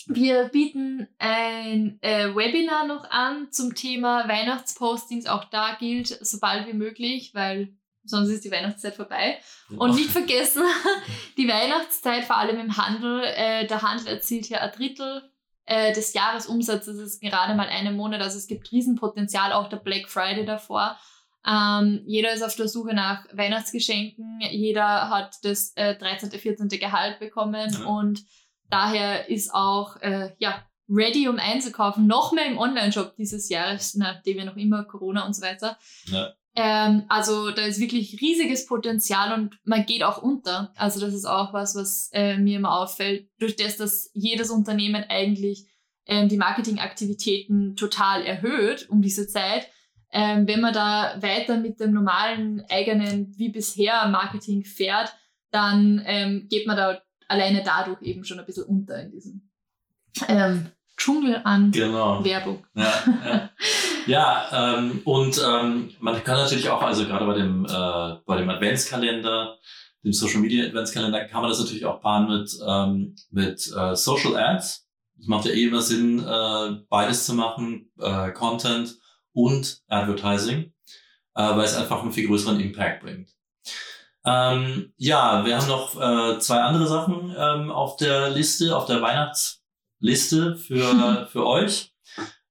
wir 0.07 0.49
bieten 0.49 1.07
ein 1.19 1.99
äh, 2.01 2.35
Webinar 2.35 2.85
noch 2.85 3.09
an 3.09 3.51
zum 3.51 3.75
Thema 3.75 4.27
Weihnachtspostings. 4.27 5.27
Auch 5.27 5.45
da 5.45 5.75
gilt 5.79 6.07
so 6.07 6.39
bald 6.39 6.67
wie 6.67 6.73
möglich, 6.73 7.33
weil 7.33 7.73
sonst 8.05 8.29
ist 8.29 8.43
die 8.43 8.51
Weihnachtszeit 8.51 8.95
vorbei. 8.95 9.39
Und 9.77 9.95
nicht 9.95 10.09
vergessen, 10.09 10.63
die 11.37 11.47
Weihnachtszeit, 11.47 12.25
vor 12.25 12.37
allem 12.37 12.59
im 12.59 12.77
Handel, 12.77 13.23
äh, 13.23 13.65
der 13.67 13.81
Handel 13.81 14.07
erzielt 14.07 14.49
ja 14.49 14.59
ein 14.59 14.71
Drittel 14.71 15.23
äh, 15.65 15.93
des 15.93 16.13
Jahresumsatzes 16.13 16.99
ist 16.99 17.21
gerade 17.21 17.55
mal 17.55 17.67
einen 17.67 17.95
Monat. 17.95 18.21
Also 18.21 18.37
es 18.37 18.47
gibt 18.47 18.71
Riesenpotenzial, 18.71 19.53
auch 19.53 19.69
der 19.69 19.77
Black 19.77 20.09
Friday 20.09 20.45
davor. 20.45 20.97
Ähm, 21.45 22.03
jeder 22.05 22.33
ist 22.33 22.41
auf 22.41 22.55
der 22.55 22.67
Suche 22.67 22.93
nach 22.93 23.25
Weihnachtsgeschenken, 23.33 24.39
jeder 24.51 25.09
hat 25.09 25.35
das 25.43 25.73
äh, 25.75 25.95
13., 25.97 26.31
14. 26.31 26.69
Gehalt 26.69 27.19
bekommen 27.19 27.69
ja. 27.69 27.85
und 27.85 28.23
daher 28.69 29.29
ist 29.29 29.53
auch 29.53 29.97
äh, 29.97 30.33
ja, 30.37 30.63
ready, 30.87 31.27
um 31.27 31.39
einzukaufen. 31.39 32.07
Noch 32.07 32.31
mehr 32.31 32.45
im 32.45 32.57
Online-Shop 32.57 33.15
dieses 33.17 33.49
Jahres, 33.49 33.95
nachdem 33.95 34.37
wir 34.37 34.45
noch 34.45 34.55
immer 34.55 34.85
Corona 34.85 35.25
und 35.25 35.35
so 35.35 35.41
weiter. 35.41 35.77
Ja. 36.05 36.31
Ähm, 36.55 37.05
also 37.09 37.51
da 37.51 37.63
ist 37.63 37.79
wirklich 37.79 38.21
riesiges 38.21 38.67
Potenzial 38.67 39.33
und 39.33 39.59
man 39.63 39.85
geht 39.85 40.03
auch 40.03 40.21
unter. 40.21 40.71
Also 40.75 40.99
das 40.99 41.13
ist 41.13 41.25
auch 41.25 41.53
was, 41.53 41.75
was 41.75 42.09
äh, 42.13 42.37
mir 42.37 42.57
immer 42.57 42.79
auffällt, 42.79 43.27
durch 43.39 43.55
das, 43.55 43.77
dass 43.77 44.11
jedes 44.13 44.51
Unternehmen 44.51 45.03
eigentlich 45.09 45.67
ähm, 46.05 46.29
die 46.29 46.37
Marketingaktivitäten 46.37 47.75
total 47.75 48.23
erhöht 48.23 48.87
um 48.89 49.01
diese 49.01 49.27
Zeit. 49.27 49.67
Ähm, 50.11 50.47
wenn 50.47 50.61
man 50.61 50.73
da 50.73 51.15
weiter 51.21 51.57
mit 51.57 51.79
dem 51.79 51.93
normalen 51.93 52.63
eigenen 52.69 53.33
wie 53.35 53.49
bisher 53.49 54.07
Marketing 54.09 54.63
fährt, 54.63 55.15
dann 55.49 56.03
ähm, 56.05 56.47
geht 56.49 56.67
man 56.67 56.77
da 56.77 57.01
alleine 57.27 57.63
dadurch 57.63 58.01
eben 58.03 58.23
schon 58.23 58.39
ein 58.39 58.45
bisschen 58.45 58.65
unter 58.65 59.01
in 59.01 59.11
diesem 59.11 59.49
ähm, 60.27 60.67
Dschungel 60.97 61.41
an 61.43 61.71
genau. 61.71 62.23
Werbung. 62.23 62.65
Ja, 62.75 62.93
ja. 63.25 63.49
ja 64.05 64.77
ähm, 64.77 65.01
und 65.05 65.41
ähm, 65.45 65.91
man 65.99 66.23
kann 66.23 66.37
natürlich 66.37 66.69
auch, 66.69 66.81
also 66.81 67.05
gerade 67.05 67.25
bei 67.25 67.33
dem, 67.33 67.65
äh, 67.65 68.19
bei 68.25 68.37
dem 68.37 68.49
Adventskalender, 68.49 69.57
dem 70.03 70.13
Social 70.13 70.41
Media 70.41 70.65
Adventskalender, 70.65 71.25
kann 71.25 71.41
man 71.41 71.49
das 71.49 71.59
natürlich 71.59 71.85
auch 71.85 72.01
paaren 72.01 72.27
mit, 72.27 72.51
ähm, 72.67 73.15
mit 73.31 73.71
äh, 73.75 73.95
Social 73.95 74.35
Ads. 74.35 74.87
Es 75.19 75.27
macht 75.27 75.45
ja 75.45 75.51
eh 75.51 75.63
immer 75.63 75.81
Sinn, 75.81 76.19
äh, 76.19 76.83
beides 76.89 77.25
zu 77.25 77.33
machen, 77.33 77.91
äh, 77.99 78.31
Content 78.31 78.95
und 79.33 79.81
Advertising, 79.87 80.73
äh, 81.35 81.55
weil 81.55 81.65
es 81.65 81.75
einfach 81.75 82.01
einen 82.01 82.11
viel 82.11 82.27
größeren 82.27 82.59
Impact 82.59 83.01
bringt. 83.03 83.29
Ähm, 84.25 84.93
ja, 84.97 85.45
wir 85.45 85.57
haben 85.57 85.67
noch 85.67 85.99
äh, 85.99 86.39
zwei 86.39 86.61
andere 86.61 86.87
Sachen 86.87 87.35
ähm, 87.37 87.71
auf 87.71 87.97
der 87.97 88.29
Liste, 88.29 88.75
auf 88.75 88.85
der 88.85 89.01
Weihnachts- 89.01 89.62
Liste 90.03 90.55
für, 90.55 91.27
für 91.31 91.47
euch. 91.47 91.91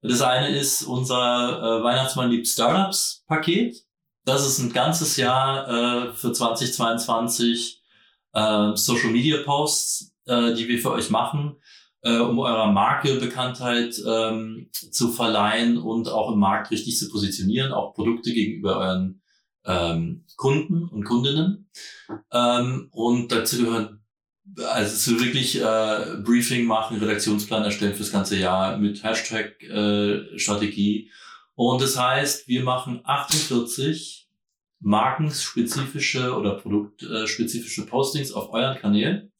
Das 0.00 0.22
eine 0.22 0.48
ist 0.48 0.82
unser 0.82 1.80
äh, 1.80 1.84
Weihnachtsmann 1.84 2.30
liebt 2.30 2.48
Startups 2.48 3.24
Paket. 3.28 3.76
Das 4.24 4.46
ist 4.46 4.58
ein 4.58 4.72
ganzes 4.72 5.16
Jahr 5.16 5.68
äh, 5.68 6.12
für 6.14 6.32
2022 6.32 7.80
äh, 8.32 8.74
Social 8.74 9.10
Media 9.10 9.42
Posts, 9.44 10.12
äh, 10.26 10.54
die 10.54 10.66
wir 10.66 10.80
für 10.80 10.92
euch 10.92 11.10
machen, 11.10 11.56
äh, 12.02 12.18
um 12.18 12.38
eurer 12.40 12.72
Marke 12.72 13.16
Bekanntheit 13.16 14.00
ähm, 14.04 14.70
zu 14.72 15.12
verleihen 15.12 15.78
und 15.78 16.08
auch 16.08 16.32
im 16.32 16.40
Markt 16.40 16.70
richtig 16.72 16.98
zu 16.98 17.10
positionieren, 17.10 17.72
auch 17.72 17.94
Produkte 17.94 18.32
gegenüber 18.32 18.78
euren 18.78 19.22
ähm, 19.64 20.24
Kunden 20.36 20.88
und 20.88 21.04
Kundinnen. 21.04 21.70
Ähm, 22.32 22.88
und 22.90 23.30
dazu 23.30 23.58
gehören 23.58 24.01
also 24.58 24.96
so 24.96 25.20
wirklich 25.20 25.60
äh, 25.60 26.16
Briefing 26.22 26.64
machen, 26.64 26.98
Redaktionsplan 26.98 27.64
erstellen 27.64 27.94
fürs 27.94 28.12
ganze 28.12 28.36
Jahr 28.36 28.76
mit 28.76 29.02
Hashtag-Strategie. 29.02 31.06
Äh, 31.06 31.10
und 31.54 31.80
das 31.80 31.98
heißt, 31.98 32.48
wir 32.48 32.62
machen 32.62 33.00
48 33.04 34.28
markenspezifische 34.80 36.36
oder 36.36 36.56
produktspezifische 36.56 37.86
Postings 37.86 38.32
auf 38.32 38.52
euren 38.52 38.78
Kanälen, 38.78 39.32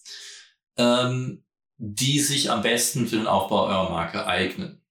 ähm, 0.77 1.45
die 1.79 2.21
sich 2.21 2.51
am 2.51 2.63
besten 2.63 3.09
für 3.09 3.17
den 3.17 3.27
Aufbau 3.27 3.67
eurer 3.67 3.91
Marke 3.91 4.27
eignen. 4.27 4.85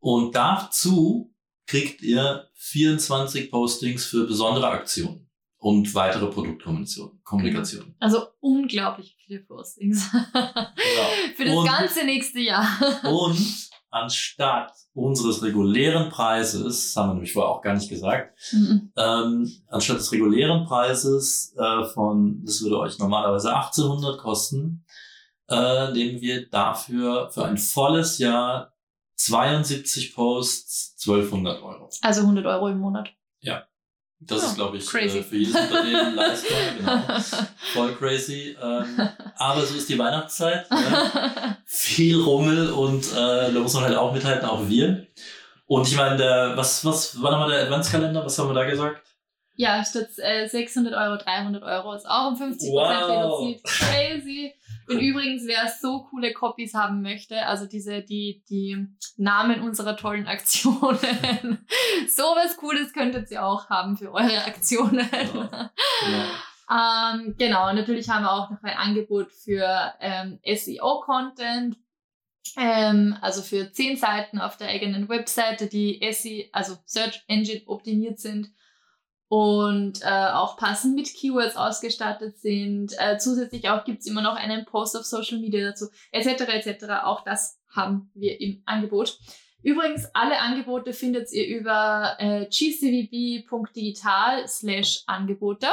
Und 0.00 0.34
dazu 0.34 1.34
kriegt 1.66 2.02
ihr 2.02 2.50
24 2.56 3.50
Postings 3.50 4.04
für 4.04 4.26
besondere 4.26 4.68
Aktionen 4.68 5.23
und 5.64 5.94
weitere 5.94 6.26
Produktkommunikation. 6.26 7.94
Also 7.98 8.26
unglaublich 8.40 9.16
viele 9.24 9.40
Postings. 9.40 10.12
ja. 10.12 10.20
Für 11.36 11.44
das 11.46 11.54
und, 11.54 11.66
ganze 11.66 12.04
nächste 12.04 12.40
Jahr. 12.40 12.68
und 13.04 13.70
anstatt 13.88 14.74
unseres 14.92 15.42
regulären 15.42 16.10
Preises, 16.10 16.62
das 16.62 16.96
haben 16.96 17.08
wir 17.08 17.14
nämlich 17.14 17.32
vorher 17.32 17.50
auch 17.50 17.62
gar 17.62 17.72
nicht 17.72 17.88
gesagt, 17.88 18.38
mhm. 18.52 18.92
ähm, 18.94 19.50
anstatt 19.68 19.96
des 19.96 20.12
regulären 20.12 20.66
Preises 20.66 21.54
äh, 21.56 21.84
von, 21.94 22.44
das 22.44 22.62
würde 22.62 22.80
euch 22.80 22.98
normalerweise 22.98 23.56
1800 23.56 24.18
kosten, 24.18 24.84
äh, 25.48 25.90
nehmen 25.92 26.20
wir 26.20 26.46
dafür 26.46 27.30
für 27.30 27.46
ein 27.46 27.56
volles 27.56 28.18
Jahr 28.18 28.74
72 29.16 30.14
Posts 30.14 30.96
1200 31.08 31.62
Euro. 31.62 31.88
Also 32.02 32.20
100 32.20 32.44
Euro 32.44 32.68
im 32.68 32.80
Monat. 32.80 33.08
Ja. 33.40 33.64
Das 34.26 34.42
oh, 34.42 34.46
ist, 34.46 34.54
glaube 34.54 34.76
ich, 34.76 34.94
äh, 34.94 35.22
für 35.22 35.36
jedes 35.36 35.54
Unternehmen 35.54 36.14
leistbar. 36.16 36.58
Genau. 36.78 37.20
Voll 37.72 37.94
crazy. 37.96 38.56
Ähm, 38.62 39.08
aber 39.36 39.62
so 39.62 39.74
ist 39.74 39.88
die 39.88 39.98
Weihnachtszeit. 39.98 40.70
Ne? 40.70 41.56
Viel 41.66 42.20
Rummel 42.20 42.70
und 42.70 43.12
äh, 43.12 43.52
da 43.52 43.60
muss 43.60 43.74
man 43.74 43.84
halt 43.84 43.96
auch 43.96 44.12
mithalten, 44.12 44.48
auch 44.48 44.68
wir. 44.68 45.06
Und 45.66 45.88
ich 45.88 45.96
meine, 45.96 46.52
was, 46.54 46.84
was 46.84 47.20
war 47.22 47.30
nochmal 47.32 47.50
der 47.50 47.62
Adventskalender? 47.62 48.24
Was 48.24 48.38
haben 48.38 48.48
wir 48.48 48.54
da 48.54 48.64
gesagt? 48.64 49.02
Ja, 49.56 49.84
statt 49.84 50.08
äh, 50.18 50.48
600 50.48 50.94
Euro 50.94 51.16
300 51.16 51.62
Euro 51.62 51.94
ist 51.94 52.06
auch 52.08 52.32
um 52.32 52.34
50% 52.34 52.72
wow. 52.72 53.40
reduziert. 53.40 53.64
Crazy. 53.64 54.54
Und 54.88 55.00
übrigens, 55.00 55.46
wer 55.46 55.68
so 55.68 56.04
coole 56.10 56.32
Copies 56.32 56.74
haben 56.74 57.02
möchte, 57.02 57.46
also 57.46 57.66
diese, 57.66 58.02
die, 58.02 58.42
die 58.48 58.86
Namen 59.16 59.62
unserer 59.62 59.96
tollen 59.96 60.26
Aktionen, 60.26 61.66
sowas 62.08 62.56
Cooles 62.58 62.92
könntet 62.92 63.30
ihr 63.30 63.44
auch 63.44 63.70
haben 63.70 63.96
für 63.96 64.12
eure 64.12 64.44
Aktionen. 64.44 65.08
Ja. 65.34 65.70
Ja. 66.68 67.14
ähm, 67.14 67.34
genau, 67.38 67.72
natürlich 67.72 68.08
haben 68.08 68.24
wir 68.24 68.32
auch 68.32 68.50
noch 68.50 68.62
ein 68.62 68.76
Angebot 68.76 69.32
für 69.32 69.94
ähm, 70.00 70.38
SEO-Content. 70.44 71.76
Ähm, 72.56 73.16
also 73.22 73.40
für 73.40 73.72
zehn 73.72 73.96
Seiten 73.96 74.38
auf 74.38 74.58
der 74.58 74.68
eigenen 74.68 75.08
Webseite, 75.08 75.66
die 75.66 76.00
SEO, 76.12 76.44
also 76.52 76.76
Search 76.84 77.24
Engine 77.26 77.62
optimiert 77.66 78.20
sind 78.20 78.52
und 79.28 80.02
äh, 80.02 80.30
auch 80.32 80.56
passend 80.56 80.94
mit 80.94 81.12
Keywords 81.14 81.56
ausgestattet 81.56 82.38
sind. 82.38 82.92
Äh, 82.98 83.18
zusätzlich 83.18 83.68
auch 83.68 83.84
gibt's 83.84 84.06
immer 84.06 84.22
noch 84.22 84.36
einen 84.36 84.64
Post 84.64 84.96
auf 84.96 85.04
Social 85.04 85.38
Media 85.38 85.70
dazu, 85.70 85.88
etc. 86.12 86.42
etc. 86.42 86.84
Auch 87.04 87.24
das 87.24 87.58
haben 87.68 88.10
wir 88.14 88.40
im 88.40 88.62
Angebot. 88.66 89.18
Übrigens, 89.62 90.06
alle 90.12 90.40
Angebote 90.40 90.92
findet 90.92 91.32
ihr 91.32 91.46
über 91.46 92.16
äh, 92.18 92.46
gcvb.digital 92.46 94.46
slash 94.46 95.02
Angebote. 95.06 95.68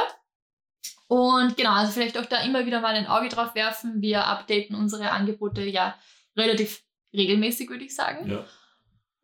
Und 1.08 1.58
genau, 1.58 1.72
also 1.72 1.92
vielleicht 1.92 2.16
auch 2.16 2.24
da 2.24 2.42
immer 2.42 2.64
wieder 2.64 2.80
mal 2.80 2.94
ein 2.94 3.06
Auge 3.06 3.28
drauf 3.28 3.54
werfen. 3.54 4.00
Wir 4.00 4.26
updaten 4.26 4.74
unsere 4.74 5.10
Angebote 5.10 5.62
ja 5.62 5.94
relativ 6.34 6.82
regelmäßig, 7.12 7.68
würde 7.68 7.84
ich 7.84 7.94
sagen. 7.94 8.30
Ja. 8.30 8.46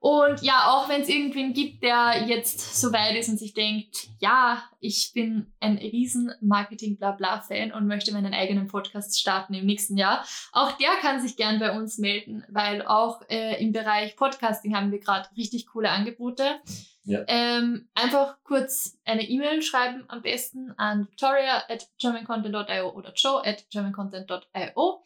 Und 0.00 0.42
ja, 0.42 0.68
auch 0.68 0.88
wenn 0.88 1.00
es 1.00 1.08
irgendwen 1.08 1.52
gibt, 1.52 1.82
der 1.82 2.24
jetzt 2.26 2.80
so 2.80 2.92
weit 2.92 3.16
ist 3.16 3.28
und 3.28 3.38
sich 3.38 3.52
denkt, 3.52 4.08
ja, 4.20 4.62
ich 4.78 5.10
bin 5.12 5.52
ein 5.58 5.76
riesen 5.76 6.32
Marketing-Blabla-Fan 6.40 7.72
und 7.72 7.88
möchte 7.88 8.12
meinen 8.12 8.32
eigenen 8.32 8.68
Podcast 8.68 9.18
starten 9.18 9.54
im 9.54 9.66
nächsten 9.66 9.96
Jahr, 9.96 10.24
auch 10.52 10.72
der 10.72 10.90
kann 11.00 11.20
sich 11.20 11.36
gern 11.36 11.58
bei 11.58 11.76
uns 11.76 11.98
melden, 11.98 12.44
weil 12.48 12.82
auch 12.82 13.22
äh, 13.28 13.60
im 13.60 13.72
Bereich 13.72 14.14
Podcasting 14.14 14.76
haben 14.76 14.92
wir 14.92 15.00
gerade 15.00 15.28
richtig 15.36 15.66
coole 15.66 15.90
Angebote. 15.90 16.60
Ja. 17.02 17.24
Ähm, 17.26 17.88
einfach 17.94 18.36
kurz 18.44 18.98
eine 19.04 19.28
E-Mail 19.28 19.62
schreiben, 19.62 20.04
am 20.08 20.22
besten 20.22 20.74
an 20.76 21.08
victoria 21.08 21.64
at 21.68 21.88
germancontent.io 21.98 22.92
oder 22.92 23.12
joe 23.14 23.44
at 23.44 23.68
germancontent.io. 23.70 25.04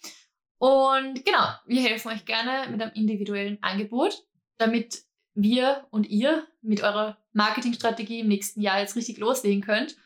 Und 0.59 1.25
genau, 1.25 1.49
wir 1.67 1.83
helfen 1.83 2.13
euch 2.13 2.25
gerne 2.27 2.71
mit 2.71 2.83
einem 2.83 2.93
individuellen 2.95 3.59
Angebot 3.63 4.23
damit 4.59 5.03
wir 5.35 5.87
und 5.91 6.09
ihr 6.09 6.47
mit 6.61 6.83
eurer 6.83 7.19
Marketingstrategie 7.33 8.21
im 8.21 8.29
nächsten 8.29 8.61
Jahr 8.61 8.81
jetzt 8.81 8.97
richtig 8.97 9.19
loslegen 9.19 9.63
könnt. 9.63 9.97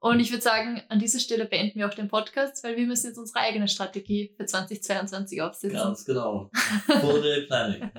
Und 0.00 0.20
ich 0.20 0.30
würde 0.30 0.42
sagen, 0.42 0.80
an 0.88 1.00
dieser 1.00 1.18
Stelle 1.18 1.44
beenden 1.44 1.80
wir 1.80 1.88
auch 1.88 1.94
den 1.94 2.06
Podcast, 2.06 2.62
weil 2.62 2.76
wir 2.76 2.86
müssen 2.86 3.08
jetzt 3.08 3.18
unsere 3.18 3.40
eigene 3.40 3.66
Strategie 3.66 4.32
für 4.36 4.46
2022 4.46 5.42
aufsetzen. 5.42 5.76
Ganz 5.76 6.04
genau. 6.04 6.50
Full 7.00 7.46
Planning. 7.48 7.90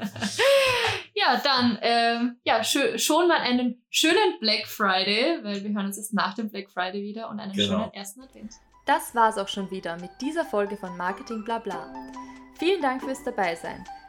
ja, 1.13 1.41
dann 1.43 1.77
ähm, 1.81 2.37
ja, 2.45 2.63
schon 2.63 3.27
mal 3.27 3.39
einen 3.41 3.83
schönen 3.89 4.39
Black 4.39 4.65
Friday, 4.65 5.43
weil 5.43 5.61
wir 5.61 5.71
hören 5.71 5.87
uns 5.87 5.97
jetzt 5.97 6.13
nach 6.13 6.35
dem 6.35 6.49
Black 6.49 6.71
Friday 6.71 7.03
wieder 7.03 7.29
und 7.29 7.41
einen 7.41 7.51
genau. 7.51 7.79
schönen 7.79 7.93
ersten 7.93 8.21
Advent. 8.21 8.53
Das 8.85 9.13
war's 9.13 9.37
auch 9.37 9.49
schon 9.49 9.69
wieder 9.69 9.97
mit 9.97 10.11
dieser 10.21 10.45
Folge 10.45 10.77
von 10.77 10.95
Marketing 10.95 11.43
Blabla. 11.43 11.93
Vielen 12.57 12.81
Dank 12.81 13.03
fürs 13.03 13.23
Dabeisein. 13.25 13.83